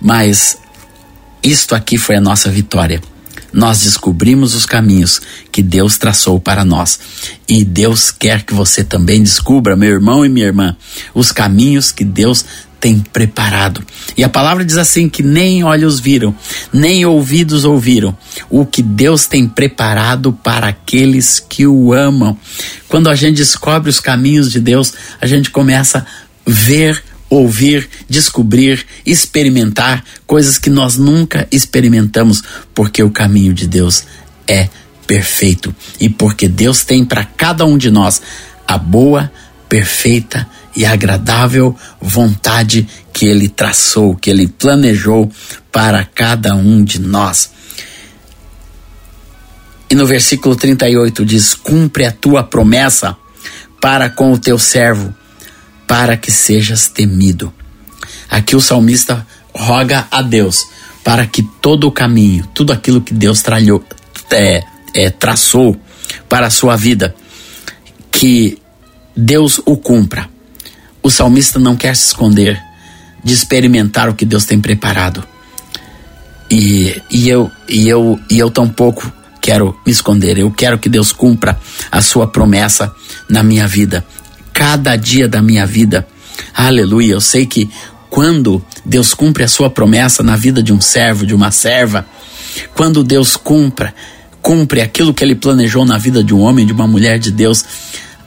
mas 0.00 0.58
isto 1.42 1.74
aqui 1.74 1.98
foi 1.98 2.16
a 2.16 2.20
nossa 2.20 2.50
vitória 2.50 3.00
nós 3.52 3.82
descobrimos 3.82 4.54
os 4.54 4.64
caminhos 4.64 5.20
que 5.50 5.62
Deus 5.62 5.98
traçou 5.98 6.40
para 6.40 6.64
nós. 6.64 6.98
E 7.46 7.64
Deus 7.64 8.10
quer 8.10 8.42
que 8.44 8.54
você 8.54 8.82
também 8.82 9.22
descubra, 9.22 9.76
meu 9.76 9.90
irmão 9.90 10.24
e 10.24 10.28
minha 10.28 10.46
irmã, 10.46 10.74
os 11.14 11.30
caminhos 11.30 11.92
que 11.92 12.04
Deus 12.04 12.44
tem 12.82 12.98
preparado. 12.98 13.80
E 14.16 14.24
a 14.24 14.28
palavra 14.28 14.64
diz 14.64 14.76
assim: 14.76 15.08
que 15.08 15.22
nem 15.22 15.62
olhos 15.62 16.00
viram, 16.00 16.34
nem 16.72 17.06
ouvidos 17.06 17.64
ouviram, 17.64 18.14
o 18.50 18.66
que 18.66 18.82
Deus 18.82 19.24
tem 19.26 19.48
preparado 19.48 20.32
para 20.32 20.66
aqueles 20.66 21.38
que 21.38 21.64
o 21.64 21.92
amam. 21.92 22.36
Quando 22.88 23.08
a 23.08 23.14
gente 23.14 23.36
descobre 23.36 23.88
os 23.88 24.00
caminhos 24.00 24.50
de 24.50 24.58
Deus, 24.58 24.92
a 25.20 25.26
gente 25.28 25.48
começa 25.48 25.98
a 26.00 26.04
ver 26.44 27.00
ouvir, 27.30 27.88
descobrir, 28.10 28.84
experimentar 29.06 30.04
coisas 30.26 30.58
que 30.58 30.68
nós 30.68 30.96
nunca 30.96 31.46
experimentamos, 31.52 32.42
porque 32.74 33.02
o 33.02 33.10
caminho 33.10 33.54
de 33.54 33.66
Deus 33.68 34.04
é 34.46 34.68
perfeito 35.06 35.74
e 36.00 36.08
porque 36.08 36.48
Deus 36.48 36.84
tem 36.84 37.04
para 37.04 37.24
cada 37.24 37.64
um 37.64 37.78
de 37.78 37.90
nós 37.90 38.20
a 38.66 38.76
boa, 38.76 39.32
perfeita 39.68 40.46
e 40.74 40.84
agradável 40.84 41.76
vontade 42.00 42.88
que 43.12 43.26
Ele 43.26 43.48
traçou, 43.48 44.16
que 44.16 44.30
Ele 44.30 44.46
planejou 44.46 45.30
para 45.70 46.04
cada 46.04 46.54
um 46.54 46.82
de 46.82 47.00
nós. 47.00 47.50
E 49.90 49.94
no 49.94 50.06
versículo 50.06 50.56
38 50.56 51.24
diz: 51.24 51.54
Cumpre 51.54 52.06
a 52.06 52.12
tua 52.12 52.42
promessa 52.42 53.16
para 53.80 54.08
com 54.08 54.32
o 54.32 54.38
teu 54.38 54.58
servo 54.58 55.14
para 55.86 56.16
que 56.16 56.32
sejas 56.32 56.88
temido. 56.88 57.52
Aqui 58.30 58.56
o 58.56 58.60
salmista 58.60 59.26
roga 59.52 60.06
a 60.10 60.22
Deus 60.22 60.66
para 61.04 61.26
que 61.26 61.42
todo 61.60 61.86
o 61.86 61.92
caminho, 61.92 62.48
tudo 62.54 62.72
aquilo 62.72 63.02
que 63.02 63.12
Deus 63.12 63.42
tralhou, 63.42 63.84
é, 64.30 64.62
é, 64.94 65.10
traçou 65.10 65.76
para 66.28 66.46
a 66.46 66.50
sua 66.50 66.76
vida, 66.76 67.14
que 68.10 68.56
Deus 69.14 69.60
o 69.66 69.76
cumpra. 69.76 70.31
O 71.02 71.10
salmista 71.10 71.58
não 71.58 71.76
quer 71.76 71.96
se 71.96 72.06
esconder 72.06 72.60
de 73.22 73.32
experimentar 73.32 74.08
o 74.08 74.14
que 74.14 74.24
Deus 74.24 74.44
tem 74.44 74.60
preparado. 74.60 75.24
E, 76.50 77.00
e, 77.10 77.28
eu, 77.28 77.50
e, 77.68 77.88
eu, 77.88 78.20
e 78.30 78.38
eu 78.38 78.50
tampouco 78.50 79.10
quero 79.40 79.76
me 79.84 79.92
esconder. 79.92 80.38
Eu 80.38 80.50
quero 80.50 80.78
que 80.78 80.88
Deus 80.88 81.12
cumpra 81.12 81.58
a 81.90 82.00
sua 82.00 82.26
promessa 82.26 82.94
na 83.28 83.42
minha 83.42 83.66
vida 83.66 84.04
cada 84.52 84.94
dia 84.96 85.26
da 85.26 85.42
minha 85.42 85.66
vida. 85.66 86.06
Aleluia. 86.54 87.14
Eu 87.14 87.20
sei 87.20 87.46
que 87.46 87.68
quando 88.08 88.64
Deus 88.84 89.14
cumpre 89.14 89.42
a 89.42 89.48
sua 89.48 89.70
promessa 89.70 90.22
na 90.22 90.36
vida 90.36 90.62
de 90.62 90.72
um 90.72 90.80
servo, 90.80 91.26
de 91.26 91.34
uma 91.34 91.50
serva, 91.50 92.06
quando 92.74 93.02
Deus 93.02 93.36
cumpra, 93.36 93.94
cumpre 94.40 94.80
aquilo 94.80 95.14
que 95.14 95.24
ele 95.24 95.34
planejou 95.34 95.84
na 95.84 95.98
vida 95.98 96.22
de 96.22 96.34
um 96.34 96.40
homem, 96.40 96.66
de 96.66 96.72
uma 96.72 96.86
mulher 96.86 97.18
de 97.18 97.30
Deus, 97.30 97.64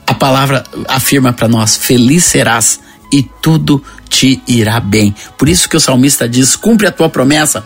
a 0.06 0.14
palavra 0.14 0.64
afirma 0.88 1.32
para 1.32 1.48
nós: 1.48 1.76
feliz 1.76 2.24
serás 2.24 2.80
e 3.12 3.22
tudo 3.22 3.82
te 4.08 4.40
irá 4.46 4.78
bem. 4.80 5.14
Por 5.36 5.48
isso 5.48 5.68
que 5.68 5.76
o 5.76 5.80
salmista 5.80 6.28
diz: 6.28 6.56
cumpre 6.56 6.86
a 6.86 6.92
tua 6.92 7.08
promessa 7.08 7.64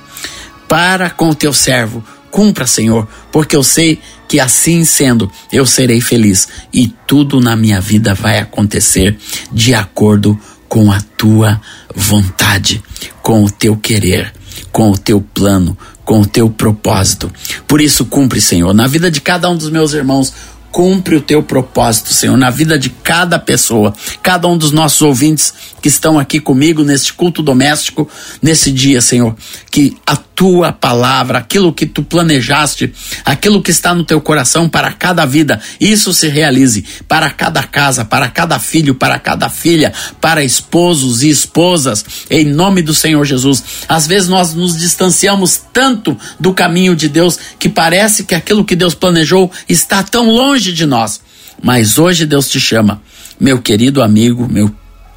para 0.69 1.11
com 1.11 1.29
o 1.29 1.35
teu 1.35 1.53
servo. 1.53 2.03
Cumpra, 2.31 2.65
Senhor, 2.65 3.09
porque 3.33 3.57
eu 3.57 3.63
sei 3.65 4.01
que 4.29 4.39
assim 4.39 4.85
sendo, 4.85 5.29
eu 5.53 5.67
serei 5.67 6.01
feliz 6.01 6.47
e 6.73 6.87
tudo 7.05 7.41
na 7.41 7.57
minha 7.57 7.81
vida 7.81 8.15
vai 8.15 8.39
acontecer 8.39 9.19
de 9.51 9.75
acordo 9.75 10.39
com 10.69 10.93
a 10.93 11.01
tua 11.19 11.61
vontade, 11.93 12.81
com 13.21 13.43
o 13.43 13.51
teu 13.51 13.77
querer, 13.77 14.33
com 14.71 14.93
o 14.93 14.97
teu 14.97 15.21
plano, 15.21 15.77
com 16.05 16.21
o 16.21 16.27
teu 16.27 16.49
propósito. 16.49 17.33
Por 17.67 17.81
isso, 17.81 18.05
cumpre, 18.05 18.41
Senhor, 18.41 18.73
na 18.73 18.87
vida 18.87 19.11
de 19.11 19.21
cada 19.21 19.51
um 19.51 19.57
dos 19.57 19.69
meus 19.69 19.93
irmãos 19.93 20.33
Cumpre 20.71 21.17
o 21.17 21.21
teu 21.21 21.43
propósito, 21.43 22.13
Senhor, 22.15 22.37
na 22.37 22.51
vida 22.51 22.79
de 22.79 22.91
cada 22.91 23.39
pessoa, 23.39 23.95
cada 24.23 24.47
um 24.47 24.57
dos 24.57 24.71
nossos 24.71 25.03
ouvintes 25.03 25.53
que 25.81 25.89
estão 25.89 26.19
aqui 26.19 26.39
comigo 26.39 26.83
neste 26.83 27.13
culto 27.13 27.43
doméstico, 27.43 28.09
nesse 28.43 28.71
dia, 28.71 29.01
Senhor. 29.01 29.35
Que 29.71 29.97
a 30.07 30.17
tua 30.17 30.73
palavra, 30.73 31.39
aquilo 31.39 31.73
que 31.73 31.87
tu 31.87 32.03
planejaste, 32.03 32.93
aquilo 33.25 33.63
que 33.63 33.71
está 33.71 33.95
no 33.95 34.05
teu 34.05 34.21
coração 34.21 34.69
para 34.69 34.93
cada 34.93 35.27
vida, 35.27 35.61
isso 35.81 36.13
se 36.13 36.29
realize 36.29 36.85
para 37.07 37.31
cada 37.31 37.63
casa, 37.63 38.05
para 38.05 38.29
cada 38.29 38.59
filho, 38.59 38.95
para 38.95 39.19
cada 39.19 39.49
filha, 39.49 39.93
para 40.21 40.43
esposos 40.43 41.23
e 41.23 41.29
esposas, 41.29 42.05
em 42.31 42.45
nome 42.45 42.83
do 42.83 42.95
Senhor 42.95 43.25
Jesus. 43.25 43.63
Às 43.89 44.07
vezes 44.07 44.29
nós 44.29 44.55
nos 44.55 44.77
distanciamos 44.77 45.61
tanto 45.73 46.17
do 46.39 46.53
caminho 46.53 46.97
de 46.97 47.09
Deus 47.09 47.39
que 47.59 47.69
parece 47.69 48.25
que 48.25 48.35
aquilo 48.35 48.65
que 48.65 48.77
Deus 48.77 48.95
planejou 48.95 49.51
está 49.69 50.03
tão 50.03 50.31
longe 50.31 50.60
longe 50.61 50.73
de 50.73 50.85
nós. 50.85 51.21
Mas 51.63 51.99
hoje 51.99 52.27
Deus 52.27 52.49
te 52.49 52.61
chama, 52.61 53.03
meu 53.41 53.61
querido 53.61 54.03
amigo, 54.03 54.47
meu, 54.49 54.71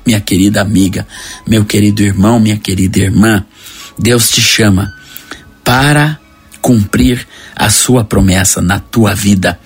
minha 0.06 0.22
querida 0.22 0.62
amiga, 0.62 1.06
meu 1.46 1.66
querido 1.66 2.02
irmão, 2.02 2.40
minha 2.40 2.58
querida 2.58 3.00
irmã. 3.00 3.46
Deus 4.00 4.30
te 4.30 4.42
chama 4.42 4.94
para 5.64 6.18
cumprir 6.62 7.28
a 7.56 7.70
sua 7.70 8.04
promessa 8.06 8.62
na 8.62 8.80
tua 8.80 9.14
vida. 9.14 9.60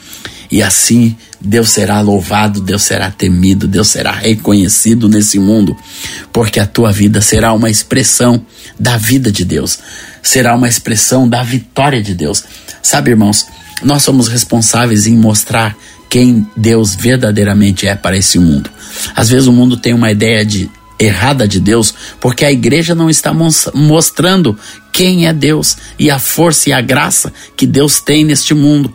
E 0.49 0.63
assim 0.63 1.15
Deus 1.39 1.69
será 1.69 2.01
louvado, 2.01 2.59
Deus 2.59 2.81
será 2.83 3.11
temido, 3.11 3.67
Deus 3.67 3.89
será 3.89 4.11
reconhecido 4.11 5.07
nesse 5.07 5.37
mundo, 5.37 5.75
porque 6.33 6.59
a 6.59 6.65
tua 6.65 6.91
vida 6.91 7.21
será 7.21 7.53
uma 7.53 7.69
expressão 7.69 8.43
da 8.79 8.97
vida 8.97 9.31
de 9.31 9.45
Deus, 9.45 9.77
será 10.23 10.55
uma 10.55 10.67
expressão 10.67 11.27
da 11.29 11.43
vitória 11.43 12.01
de 12.01 12.15
Deus. 12.15 12.43
Sabe, 12.81 13.11
irmãos, 13.11 13.45
nós 13.83 14.03
somos 14.03 14.27
responsáveis 14.27 15.07
em 15.07 15.15
mostrar 15.15 15.77
quem 16.09 16.47
Deus 16.55 16.95
verdadeiramente 16.95 17.87
é 17.87 17.95
para 17.95 18.17
esse 18.17 18.39
mundo. 18.39 18.69
Às 19.15 19.29
vezes 19.29 19.47
o 19.47 19.53
mundo 19.53 19.77
tem 19.77 19.93
uma 19.93 20.11
ideia 20.11 20.45
de 20.45 20.69
errada 20.99 21.47
de 21.47 21.59
Deus, 21.59 21.93
porque 22.19 22.43
a 22.43 22.51
igreja 22.51 22.95
não 22.95 23.09
está 23.09 23.31
mostrando 23.73 24.57
quem 24.91 25.27
é 25.27 25.33
Deus 25.33 25.77
e 25.99 26.09
a 26.09 26.17
força 26.17 26.69
e 26.69 26.73
a 26.73 26.81
graça 26.81 27.31
que 27.55 27.67
Deus 27.67 27.99
tem 27.99 28.23
neste 28.23 28.53
mundo. 28.53 28.91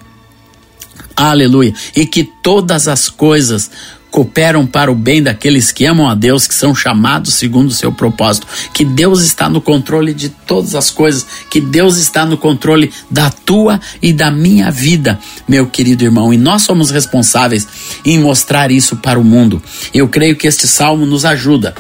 Aleluia. 1.14 1.72
E 1.94 2.06
que 2.06 2.24
todas 2.42 2.88
as 2.88 3.08
coisas 3.08 3.70
cooperam 4.12 4.66
para 4.66 4.92
o 4.92 4.94
bem 4.94 5.22
daqueles 5.22 5.72
que 5.72 5.86
amam 5.86 6.06
a 6.06 6.14
Deus, 6.14 6.46
que 6.46 6.54
são 6.54 6.74
chamados 6.74 7.32
segundo 7.34 7.70
o 7.70 7.74
seu 7.74 7.90
propósito. 7.90 8.46
Que 8.74 8.84
Deus 8.84 9.22
está 9.22 9.48
no 9.48 9.60
controle 9.60 10.12
de 10.12 10.28
todas 10.28 10.74
as 10.74 10.90
coisas, 10.90 11.26
que 11.50 11.60
Deus 11.60 11.96
está 11.96 12.26
no 12.26 12.36
controle 12.36 12.92
da 13.10 13.30
tua 13.30 13.80
e 14.02 14.12
da 14.12 14.30
minha 14.30 14.70
vida, 14.70 15.18
meu 15.48 15.66
querido 15.66 16.04
irmão. 16.04 16.32
E 16.32 16.36
nós 16.36 16.62
somos 16.62 16.90
responsáveis 16.90 17.66
em 18.04 18.20
mostrar 18.20 18.70
isso 18.70 18.96
para 18.96 19.18
o 19.18 19.24
mundo. 19.24 19.62
Eu 19.94 20.06
creio 20.08 20.36
que 20.36 20.46
este 20.46 20.68
salmo 20.68 21.06
nos 21.06 21.24
ajuda 21.24 21.74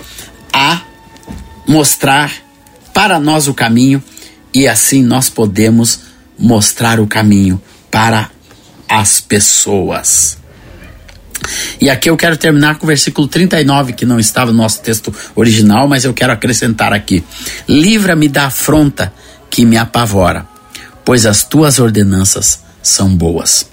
a 0.50 0.80
mostrar 1.68 2.32
para 2.94 3.20
nós 3.20 3.46
o 3.46 3.54
caminho 3.54 4.02
e 4.54 4.66
assim 4.66 5.02
nós 5.02 5.28
podemos 5.28 6.00
mostrar 6.38 6.98
o 6.98 7.06
caminho 7.06 7.60
para 7.90 8.30
as 8.88 9.20
pessoas. 9.20 10.41
E 11.80 11.90
aqui 11.90 12.08
eu 12.08 12.16
quero 12.16 12.36
terminar 12.36 12.76
com 12.76 12.84
o 12.84 12.88
versículo 12.88 13.26
39, 13.26 13.92
que 13.92 14.06
não 14.06 14.20
estava 14.20 14.52
no 14.52 14.58
nosso 14.58 14.80
texto 14.80 15.14
original, 15.34 15.88
mas 15.88 16.04
eu 16.04 16.14
quero 16.14 16.32
acrescentar 16.32 16.92
aqui: 16.92 17.24
Livra-me 17.68 18.28
da 18.28 18.46
afronta 18.46 19.12
que 19.50 19.64
me 19.64 19.76
apavora, 19.76 20.46
pois 21.04 21.26
as 21.26 21.44
tuas 21.44 21.78
ordenanças 21.78 22.62
são 22.82 23.14
boas. 23.14 23.66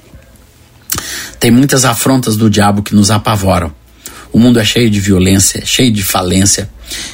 Tem 1.40 1.52
muitas 1.52 1.86
afrontas 1.86 2.36
do 2.36 2.50
diabo 2.50 2.84
que 2.84 2.96
nos 2.96 3.12
apavoram. 3.12 3.74
O 4.32 4.38
mundo 4.38 4.60
é 4.60 4.66
cheio 4.66 4.90
de 4.90 5.00
violência, 5.00 5.60
é 5.60 5.66
cheio 5.66 5.92
de 5.92 6.04
falência, 6.04 6.70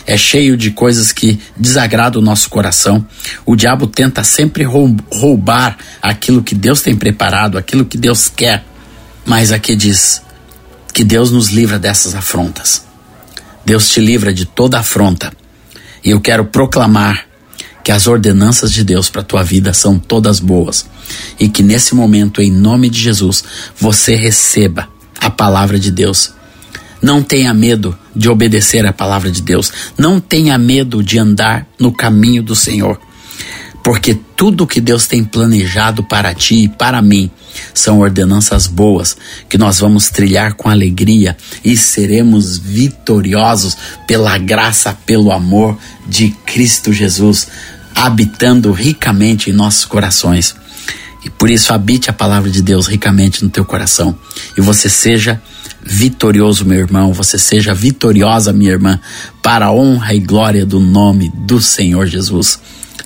é 0.06 0.18
cheio 0.18 0.58
de 0.58 0.72
coisas 0.72 1.12
que 1.14 1.40
desagradam 1.56 2.22
o 2.22 2.26
nosso 2.26 2.50
coração. 2.50 3.06
O 3.46 3.56
diabo 3.56 3.88
tenta 3.88 4.24
sempre 4.24 4.64
roubar 4.64 5.78
aquilo 6.02 6.44
que 6.44 6.54
Deus 6.54 6.82
tem 6.82 6.96
preparado, 6.96 7.58
aquilo 7.58 7.86
que 7.86 7.98
Deus 7.98 8.30
quer. 8.30 8.66
Mas 9.26 9.52
aqui 9.52 9.76
diz: 9.76 10.22
que 10.96 11.04
Deus 11.04 11.30
nos 11.30 11.50
livra 11.50 11.78
dessas 11.78 12.16
afrontas. 12.16 12.86
Deus 13.66 13.90
te 13.90 14.00
livra 14.00 14.34
de 14.34 14.46
toda 14.46 14.80
afronta. 14.80 15.30
E 16.02 16.12
eu 16.12 16.22
quero 16.22 16.46
proclamar 16.46 17.26
que 17.84 17.92
as 17.92 18.08
ordenanças 18.08 18.72
de 18.72 18.82
Deus 18.82 19.10
para 19.10 19.20
a 19.20 19.26
tua 19.26 19.44
vida 19.44 19.74
são 19.74 20.00
todas 20.00 20.40
boas 20.40 20.86
e 21.38 21.50
que 21.50 21.62
nesse 21.62 21.94
momento, 21.94 22.42
em 22.42 22.50
nome 22.50 22.90
de 22.90 22.98
Jesus, 22.98 23.44
você 23.78 24.16
receba 24.16 24.88
a 25.20 25.30
palavra 25.30 25.78
de 25.78 25.92
Deus. 25.92 26.32
Não 27.02 27.22
tenha 27.22 27.54
medo 27.54 27.98
de 28.16 28.30
obedecer 28.30 28.86
a 28.86 28.94
palavra 28.94 29.30
de 29.30 29.42
Deus. 29.42 29.74
Não 29.98 30.22
tenha 30.22 30.58
medo 30.58 31.04
de 31.04 31.20
andar 31.20 31.68
no 31.78 31.92
caminho 31.92 32.42
do 32.42 32.56
Senhor. 32.56 32.98
Porque 33.86 34.16
tudo 34.36 34.66
que 34.66 34.82
Deus 34.82 35.06
tem 35.06 35.24
planejado 35.24 36.04
para 36.04 36.34
ti 36.34 36.64
e 36.64 36.68
para 36.68 37.04
mim 37.04 37.30
são 37.72 38.00
ordenanças 38.00 38.66
boas 38.66 39.16
que 39.48 39.60
nós 39.60 39.80
vamos 39.80 40.10
trilhar 40.10 40.56
com 40.56 40.68
alegria 40.68 41.38
e 41.64 41.78
seremos 41.78 42.58
vitoriosos 42.58 43.78
pela 44.08 44.40
graça, 44.40 44.98
pelo 45.06 45.32
amor 45.32 45.78
de 46.08 46.32
Cristo 46.48 46.92
Jesus, 46.92 47.48
habitando 47.94 48.72
ricamente 48.72 49.52
em 49.52 49.54
nossos 49.54 49.86
corações. 49.86 50.56
E 51.24 51.30
por 51.30 51.52
isso 51.52 51.72
habite 51.72 52.10
a 52.10 52.14
palavra 52.14 52.50
de 52.50 52.64
Deus 52.64 52.88
ricamente 52.88 53.44
no 53.44 53.52
teu 53.52 53.64
coração. 53.64 54.18
E 54.58 54.62
você 54.62 54.90
seja 54.90 55.40
vitorioso, 55.84 56.66
meu 56.66 56.80
irmão. 56.80 57.14
Você 57.14 57.38
seja 57.38 57.72
vitoriosa, 57.72 58.52
minha 58.52 58.72
irmã, 58.72 59.00
para 59.44 59.68
a 59.68 59.72
honra 59.72 60.16
e 60.16 60.20
glória 60.20 60.66
do 60.66 60.80
nome 60.80 61.32
do 61.46 61.62
Senhor 61.62 62.08
Jesus 62.08 62.60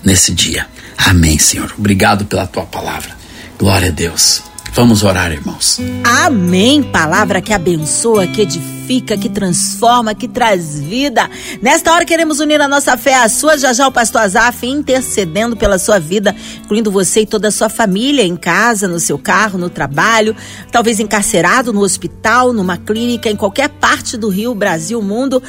nesse 0.04 0.34
dia. 0.34 0.68
Amém, 0.98 1.38
Senhor. 1.40 1.74
Obrigado 1.78 2.26
pela 2.26 2.48
tua 2.48 2.66
palavra. 2.66 3.12
Glória 3.58 3.90
a 3.90 3.92
Deus. 3.92 4.44
Vamos 4.74 5.04
orar, 5.04 5.32
irmãos. 5.32 5.80
Amém. 6.04 6.84
Palavra 6.84 7.42
que 7.42 7.52
abençoa, 7.52 8.28
que 8.28 8.42
edifica, 8.42 9.18
que 9.18 9.28
transforma, 9.28 10.14
que 10.14 10.28
traz 10.28 10.80
vida. 10.80 11.30
Nesta 11.62 11.92
hora 11.92 12.06
queremos 12.06 12.40
unir 12.40 12.62
a 12.62 12.68
nossa 12.68 12.96
fé 12.96 13.16
à 13.16 13.28
sua, 13.28 13.58
já 13.58 13.74
já 13.74 13.88
o 13.88 13.92
pastor 13.92 14.22
Azaf 14.22 14.66
intercedendo 14.66 15.58
pela 15.58 15.80
sua 15.80 16.00
vida, 16.00 16.36
incluindo 16.64 16.92
você 16.92 17.22
e 17.22 17.26
toda 17.26 17.48
a 17.48 17.52
sua 17.52 17.68
família 17.68 18.24
em 18.24 18.36
casa, 18.36 18.88
no 18.88 19.00
seu 19.00 19.18
carro, 19.18 19.58
no 19.58 19.70
trabalho, 19.70 20.36
talvez 20.72 21.00
encarcerado 21.00 21.74
no 21.74 21.82
hospital, 21.82 22.54
numa 22.54 22.78
clínica, 22.78 23.30
em 23.30 23.36
qualquer 23.36 23.70
parte 23.70 24.18
do 24.18 24.30
Rio, 24.30 24.54
Brasil, 24.54 25.02
mundo, 25.02 25.42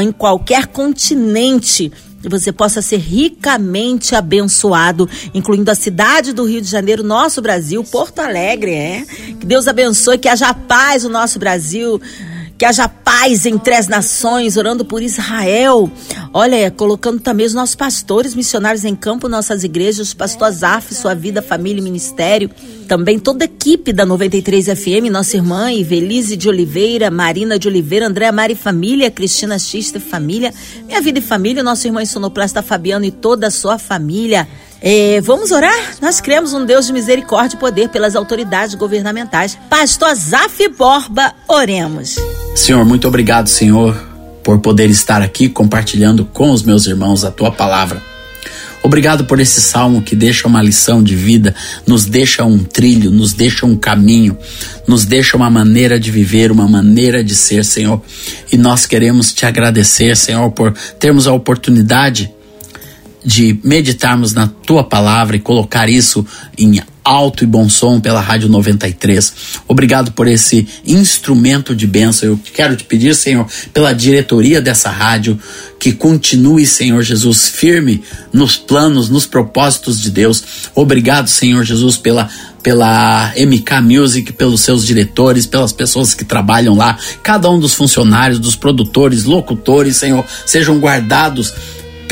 em 0.00 0.10
qualquer 0.10 0.66
continente 0.66 1.92
e 2.24 2.28
você 2.28 2.52
possa 2.52 2.80
ser 2.80 2.98
ricamente 2.98 4.14
abençoado, 4.14 5.08
incluindo 5.34 5.70
a 5.70 5.74
cidade 5.74 6.32
do 6.32 6.44
Rio 6.44 6.60
de 6.60 6.68
Janeiro, 6.68 7.02
nosso 7.02 7.42
Brasil, 7.42 7.82
Porto 7.84 8.20
Alegre, 8.20 8.72
é. 8.72 9.04
Que 9.40 9.46
Deus 9.46 9.66
abençoe, 9.66 10.18
que 10.18 10.28
haja 10.28 10.54
paz 10.54 11.04
no 11.04 11.10
nosso 11.10 11.38
Brasil 11.38 12.00
que 12.62 12.66
haja 12.66 12.88
paz 12.88 13.44
entre 13.44 13.74
as 13.74 13.88
nações, 13.88 14.56
orando 14.56 14.84
por 14.84 15.02
Israel. 15.02 15.90
Olha, 16.32 16.70
colocando 16.70 17.18
também 17.18 17.44
os 17.44 17.52
nossos 17.52 17.74
pastores 17.74 18.36
missionários 18.36 18.84
em 18.84 18.94
campo, 18.94 19.28
nossas 19.28 19.64
igrejas, 19.64 20.14
pastor 20.14 20.46
Azaf, 20.46 20.94
sua 20.94 21.12
vida, 21.12 21.42
família 21.42 21.80
e 21.80 21.82
ministério. 21.82 22.48
Também 22.86 23.18
toda 23.18 23.42
a 23.42 23.46
equipe 23.46 23.92
da 23.92 24.06
93 24.06 24.66
FM, 24.66 25.10
nossa 25.10 25.36
irmã 25.36 25.72
Ivelise 25.72 26.36
de 26.36 26.48
Oliveira, 26.48 27.10
Marina 27.10 27.58
de 27.58 27.66
Oliveira, 27.66 28.06
Andréa 28.06 28.30
Mari 28.30 28.54
Família, 28.54 29.10
Cristina 29.10 29.58
Xista 29.58 29.98
Família, 29.98 30.54
Minha 30.86 31.00
Vida 31.00 31.18
e 31.18 31.22
Família, 31.22 31.64
nosso 31.64 31.88
irmão 31.88 32.06
Sonoplasta 32.06 32.62
Fabiano 32.62 33.04
e 33.04 33.10
toda 33.10 33.48
a 33.48 33.50
sua 33.50 33.76
família. 33.76 34.46
É, 34.82 35.20
vamos 35.20 35.52
orar? 35.52 35.94
Nós 36.00 36.20
cremos 36.20 36.52
um 36.52 36.66
Deus 36.66 36.86
de 36.86 36.92
misericórdia 36.92 37.56
e 37.56 37.60
poder 37.60 37.88
pelas 37.88 38.16
autoridades 38.16 38.74
governamentais. 38.74 39.56
Pastor 39.70 40.12
Zaf 40.14 40.68
Borba, 40.76 41.32
oremos. 41.46 42.16
Senhor, 42.56 42.84
muito 42.84 43.06
obrigado, 43.06 43.46
Senhor, 43.46 43.94
por 44.42 44.58
poder 44.58 44.90
estar 44.90 45.22
aqui 45.22 45.48
compartilhando 45.48 46.24
com 46.24 46.50
os 46.50 46.64
meus 46.64 46.86
irmãos 46.86 47.24
a 47.24 47.30
tua 47.30 47.52
palavra. 47.52 48.02
Obrigado 48.82 49.26
por 49.26 49.38
esse 49.38 49.60
salmo 49.60 50.02
que 50.02 50.16
deixa 50.16 50.48
uma 50.48 50.60
lição 50.60 51.00
de 51.00 51.14
vida, 51.14 51.54
nos 51.86 52.04
deixa 52.04 52.44
um 52.44 52.58
trilho, 52.58 53.12
nos 53.12 53.32
deixa 53.32 53.64
um 53.64 53.76
caminho, 53.76 54.36
nos 54.88 55.04
deixa 55.04 55.36
uma 55.36 55.48
maneira 55.48 56.00
de 56.00 56.10
viver, 56.10 56.50
uma 56.50 56.66
maneira 56.66 57.22
de 57.22 57.36
ser, 57.36 57.64
Senhor. 57.64 58.02
E 58.50 58.56
nós 58.56 58.84
queremos 58.84 59.32
te 59.32 59.46
agradecer, 59.46 60.16
Senhor, 60.16 60.50
por 60.50 60.72
termos 60.98 61.28
a 61.28 61.32
oportunidade 61.32 62.34
de 63.24 63.58
meditarmos 63.62 64.32
na 64.32 64.46
tua 64.46 64.82
palavra 64.82 65.36
e 65.36 65.40
colocar 65.40 65.88
isso 65.88 66.26
em 66.58 66.80
alto 67.04 67.42
e 67.42 67.46
bom 67.46 67.68
som 67.68 68.00
pela 68.00 68.20
Rádio 68.20 68.48
93. 68.48 69.32
Obrigado 69.66 70.12
por 70.12 70.28
esse 70.28 70.68
instrumento 70.86 71.74
de 71.74 71.86
bênção. 71.86 72.28
Eu 72.28 72.40
quero 72.54 72.76
te 72.76 72.84
pedir, 72.84 73.14
Senhor, 73.14 73.46
pela 73.72 73.92
diretoria 73.92 74.60
dessa 74.60 74.88
rádio, 74.88 75.38
que 75.78 75.92
continue, 75.92 76.64
Senhor 76.64 77.02
Jesus, 77.02 77.48
firme 77.48 78.02
nos 78.32 78.56
planos, 78.56 79.08
nos 79.08 79.26
propósitos 79.26 80.00
de 80.00 80.10
Deus. 80.10 80.42
Obrigado, 80.74 81.28
Senhor 81.28 81.64
Jesus, 81.64 81.96
pela 81.96 82.28
pela 82.62 83.32
MK 83.36 83.80
Music, 83.82 84.32
pelos 84.34 84.60
seus 84.60 84.86
diretores, 84.86 85.46
pelas 85.46 85.72
pessoas 85.72 86.14
que 86.14 86.24
trabalham 86.24 86.76
lá, 86.76 86.96
cada 87.20 87.50
um 87.50 87.58
dos 87.58 87.74
funcionários, 87.74 88.38
dos 88.38 88.54
produtores, 88.54 89.24
locutores, 89.24 89.96
Senhor, 89.96 90.24
sejam 90.46 90.78
guardados 90.78 91.52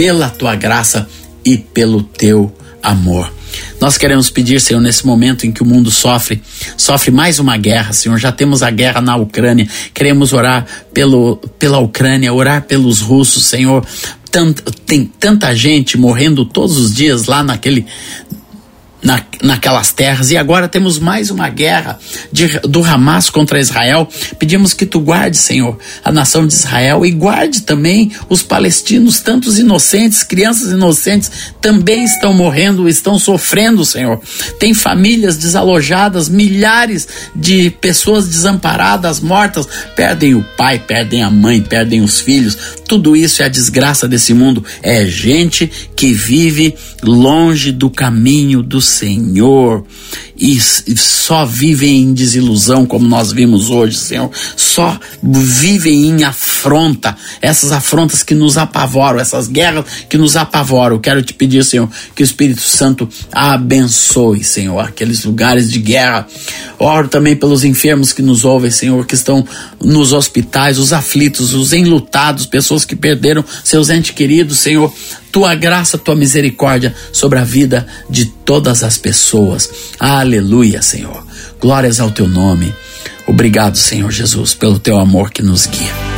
pela 0.01 0.31
tua 0.31 0.57
graça 0.57 1.07
e 1.45 1.59
pelo 1.59 2.03
teu 2.03 2.51
amor. 2.83 3.31
Nós 3.79 3.99
queremos 3.99 4.31
pedir, 4.31 4.59
Senhor, 4.59 4.81
nesse 4.81 5.05
momento 5.05 5.47
em 5.47 5.53
que 5.53 5.63
o 5.63 5.67
mundo 5.67 5.91
sofre, 5.91 6.41
sofre 6.75 7.11
mais 7.11 7.39
uma 7.39 7.55
guerra, 7.59 7.93
Senhor. 7.93 8.17
Já 8.17 8.33
temos 8.33 8.63
a 8.63 8.71
guerra 8.71 9.03
na 9.03 9.15
Ucrânia. 9.17 9.69
Queremos 9.93 10.33
orar 10.33 10.65
pelo, 10.95 11.37
pela 11.59 11.81
Ucrânia, 11.81 12.33
orar 12.33 12.63
pelos 12.63 13.03
russos, 13.03 13.45
Senhor. 13.45 13.85
Tant, 14.31 14.55
tem 14.87 15.05
tanta 15.05 15.55
gente 15.55 15.99
morrendo 15.99 16.47
todos 16.47 16.79
os 16.79 16.95
dias 16.95 17.27
lá 17.27 17.43
naquele, 17.43 17.85
na, 19.03 19.23
naquelas 19.43 19.93
terras. 19.93 20.31
E 20.31 20.37
agora 20.37 20.69
temos 20.69 20.99
mais 20.99 21.31
uma 21.31 21.49
guerra 21.49 21.99
de, 22.33 22.47
do 22.61 22.85
Hamas 22.85 23.31
contra 23.31 23.61
Israel. 23.61 24.09
Pedimos 24.39 24.75
que 24.75 24.87
tu 24.87 25.01
guarde, 25.01 25.37
Senhor, 25.37 25.79
a 26.05 26.13
nação 26.13 26.47
de 26.47 26.55
Israel 26.55 27.05
e 27.05 27.11
guarde 27.11 27.63
também 27.63 28.13
os 28.29 28.43
palestinos, 28.43 29.21
tantos 29.21 29.59
inocentes, 29.59 30.23
crianças 30.23 30.73
inocentes 30.73 31.31
também 31.61 32.05
estão 32.05 32.33
morrendo, 32.33 32.89
estão 32.89 33.19
sofrendo, 33.19 33.85
Senhor. 33.85 34.21
Tem 34.59 34.75
famílias 34.75 35.37
desalojadas, 35.37 36.29
milhares 36.29 37.09
de 37.35 37.71
pessoas 37.71 38.29
desamparadas, 38.29 39.21
mortas, 39.21 39.67
perdem 39.97 40.35
o 40.35 40.43
pai, 40.57 40.79
perdem 40.79 41.23
a 41.23 41.31
mãe, 41.31 41.61
perdem 41.61 42.03
os 42.03 42.21
filhos. 42.21 42.57
Tudo 42.87 43.17
isso 43.17 43.43
é 43.43 43.47
a 43.47 43.49
desgraça 43.49 44.09
desse 44.09 44.35
mundo. 44.35 44.65
É 44.83 45.07
gente 45.07 45.71
que 45.95 46.13
vive 46.13 46.75
longe 47.03 47.73
do 47.73 47.89
caminho 47.89 48.63
do 48.63 48.81
Senhor 48.90 49.85
e 50.40 50.59
só 50.96 51.44
vivem 51.44 52.03
em 52.03 52.14
desilusão, 52.14 52.87
como 52.87 53.07
nós 53.07 53.31
vimos 53.31 53.68
hoje, 53.68 53.98
Senhor. 53.98 54.31
Só 54.57 54.98
vivem 55.22 56.07
em 56.07 56.24
afronta, 56.24 57.14
essas 57.42 57.72
afrontas 57.72 58.22
que 58.22 58.35
nos 58.35 58.57
apavoram, 58.57 59.20
essas 59.20 59.46
guerras 59.46 59.85
que 60.09 60.16
nos 60.16 60.37
apavoram. 60.37 60.98
Quero 60.98 61.22
te 61.22 61.35
pedir, 61.35 61.62
Senhor, 61.62 61.90
que 62.14 62.22
o 62.22 62.24
Espírito 62.24 62.62
Santo 62.62 63.07
abençoe, 63.31 64.42
Senhor, 64.42 64.81
aqueles 64.81 65.24
lugares 65.24 65.70
de 65.70 65.79
guerra. 65.79 66.26
Oro 66.79 67.09
também 67.09 67.37
pelos 67.37 67.62
enfermos 67.62 68.12
que 68.12 68.22
nos 68.22 68.44
ouvem, 68.44 68.70
Senhor, 68.70 69.05
que 69.05 69.14
estão 69.14 69.46
nos 69.79 70.14
hospitais, 70.14 70.79
os 70.79 70.94
aflitos, 70.94 71.53
os 71.53 71.74
enlutados, 71.74 72.46
pessoas 72.46 72.87
que 72.87 72.96
perderam 72.96 73.44
seus 73.62 73.90
entes 73.90 74.12
queridos, 74.12 74.59
Senhor 74.61 74.90
tua 75.31 75.55
graça, 75.55 75.98
tua 75.98 76.16
misericórdia 76.16 76.94
sobre 77.12 77.38
a 77.38 77.44
vida 77.44 77.87
de 78.09 78.26
todas 78.26 78.83
as 78.83 78.98
pessoas. 78.98 79.70
Aleluia, 79.98 80.30
Senhor. 80.83 81.25
Glórias 81.61 81.99
ao 82.01 82.11
teu 82.11 82.29
nome. 82.29 82.75
Obrigado, 83.27 83.77
Senhor 83.77 84.11
Jesus, 84.11 84.55
pelo 84.55 84.79
teu 84.79 84.99
amor 84.99 85.31
que 85.31 85.43
nos 85.43 85.66
guia. 85.66 86.11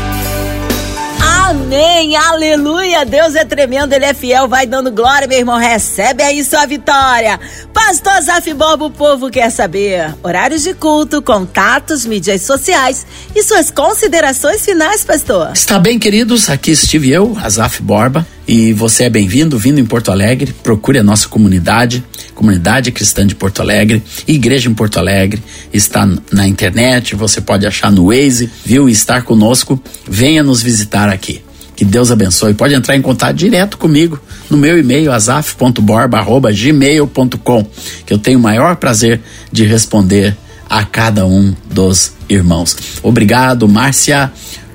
Amém, 1.52 2.16
aleluia. 2.16 3.04
Deus 3.04 3.34
é 3.34 3.44
tremendo, 3.44 3.92
Ele 3.92 4.06
é 4.06 4.14
fiel. 4.14 4.48
Vai 4.48 4.66
dando 4.66 4.90
glória, 4.90 5.28
meu 5.28 5.38
irmão. 5.38 5.58
Recebe 5.58 6.22
aí 6.22 6.42
sua 6.42 6.64
vitória. 6.64 7.38
Pastor 7.74 8.22
Zaf 8.22 8.54
Bobo, 8.54 8.86
o 8.86 8.90
povo 8.90 9.30
quer 9.30 9.50
saber. 9.50 10.14
Horários 10.22 10.62
de 10.62 10.72
culto, 10.72 11.20
contatos, 11.20 12.06
mídias 12.06 12.42
sociais 12.42 13.06
e 13.34 13.42
suas 13.42 13.70
considerações 13.70 14.64
finais, 14.64 15.04
pastor. 15.04 15.52
Está 15.52 15.78
bem, 15.78 15.98
queridos. 15.98 16.48
Aqui 16.48 16.70
estive 16.70 17.10
eu, 17.10 17.36
Azaf 17.42 17.82
Borba. 17.82 18.26
E 18.46 18.72
você 18.72 19.04
é 19.04 19.10
bem-vindo, 19.10 19.58
vindo 19.58 19.78
em 19.78 19.84
Porto 19.84 20.10
Alegre. 20.10 20.54
Procure 20.62 20.98
a 20.98 21.02
nossa 21.02 21.28
comunidade, 21.28 22.02
Comunidade 22.34 22.90
Cristã 22.90 23.26
de 23.26 23.34
Porto 23.34 23.60
Alegre, 23.62 24.02
Igreja 24.26 24.68
em 24.68 24.74
Porto 24.74 24.98
Alegre. 24.98 25.42
Está 25.72 26.08
na 26.32 26.48
internet, 26.48 27.14
você 27.14 27.40
pode 27.40 27.66
achar 27.66 27.92
no 27.92 28.06
Waze, 28.06 28.50
viu? 28.64 28.88
Estar 28.88 29.22
conosco. 29.22 29.80
Venha 30.08 30.42
nos 30.42 30.62
visitar 30.62 31.08
aqui. 31.08 31.42
Que 31.76 31.84
Deus 31.84 32.10
abençoe. 32.10 32.54
Pode 32.54 32.74
entrar 32.74 32.96
em 32.96 33.02
contato 33.02 33.36
direto 33.36 33.78
comigo 33.78 34.20
no 34.50 34.56
meu 34.56 34.76
e-mail 34.78 35.12
azaf.borba@gmail.com, 35.12 37.66
que 38.04 38.12
eu 38.12 38.18
tenho 38.18 38.38
o 38.38 38.42
maior 38.42 38.76
prazer 38.76 39.20
de 39.50 39.64
responder 39.64 40.36
a 40.68 40.84
cada 40.84 41.26
um 41.26 41.54
dos 41.70 42.12
irmãos. 42.28 42.76
Obrigado, 43.02 43.66
Márcia. 43.68 44.30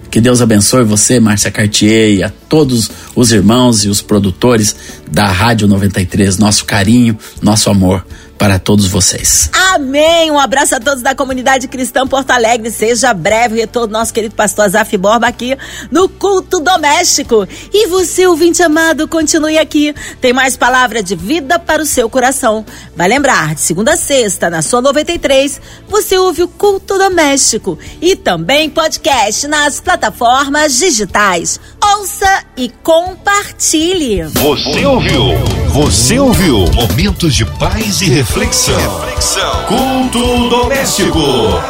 Que 0.10 0.22
Deus 0.22 0.42
abençoe 0.42 0.84
você, 0.84 1.20
Márcia 1.20 1.52
Cartier, 1.52 2.10
e 2.12 2.24
a 2.24 2.32
todos 2.50 2.90
os 3.16 3.32
irmãos 3.32 3.84
e 3.84 3.90
os 3.90 4.02
produtores 4.02 4.76
da 5.10 5.28
Rádio 5.28 5.68
93. 5.68 6.38
Nosso 6.38 6.66
carinho, 6.66 7.18
nosso 7.42 7.70
amor 7.70 8.06
para 8.38 8.60
todos 8.60 8.88
vocês. 8.88 9.50
Amém. 9.74 10.32
Um 10.32 10.40
abraço 10.40 10.76
a 10.76 10.80
todos 10.80 11.02
da 11.02 11.16
comunidade 11.16 11.68
cristã 11.68 12.08
Porto 12.08 12.32
Alegre. 12.32 12.70
Seja 12.72 13.14
breve 13.14 13.56
o 13.56 13.58
retorno 13.58 13.94
nosso 13.94 14.14
querido 14.14 14.36
pastor 14.36 14.66
Azaf 14.66 14.96
Borba 14.98 15.28
aqui 15.28 15.58
no 15.92 16.08
culto 16.08 16.60
doméstico. 16.60 17.48
E 17.74 17.88
você, 17.88 18.28
ouvinte 18.28 18.62
amado, 18.62 19.08
continue 19.08 19.58
aqui. 19.58 19.94
Tem 20.22 20.34
mais 20.34 20.56
palavra 20.56 21.02
de 21.02 21.16
vida 21.16 21.58
para 21.58 21.82
o 21.82 21.86
seu 21.86 22.10
coração. 22.10 22.66
Vai 22.98 23.08
lembrar, 23.08 23.54
de 23.54 23.62
segunda 23.62 23.94
a 23.94 23.96
sexta, 23.96 24.50
na 24.50 24.64
sua 24.64 24.82
93, 24.82 25.62
você 25.88 26.18
ouve 26.18 26.42
o 26.42 26.48
Culto 26.48 26.98
Doméstico 26.98 27.78
e 28.02 28.16
também 28.16 28.72
podcast 28.72 29.48
nas 29.48 29.80
plataformas 29.80 30.80
digitais. 30.80 31.60
Ouça 31.80 32.44
e 32.58 32.70
compartilhe. 32.82 34.24
Você 34.24 34.84
ouviu? 34.84 35.26
Você 35.70 36.18
ouviu? 36.18 36.66
Momentos 36.74 37.36
de 37.36 37.46
paz 37.46 38.02
e 38.02 38.10
reflexão. 38.10 38.76
reflexão. 39.02 39.66
Culto 39.68 40.50
doméstico. 40.50 41.20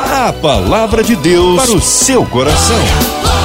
A 0.09 0.31
palavra 0.31 1.03
de 1.03 1.17
Deus 1.17 1.61
para 1.61 1.75
o 1.75 1.81
seu 1.81 2.25
coração. 2.25 3.36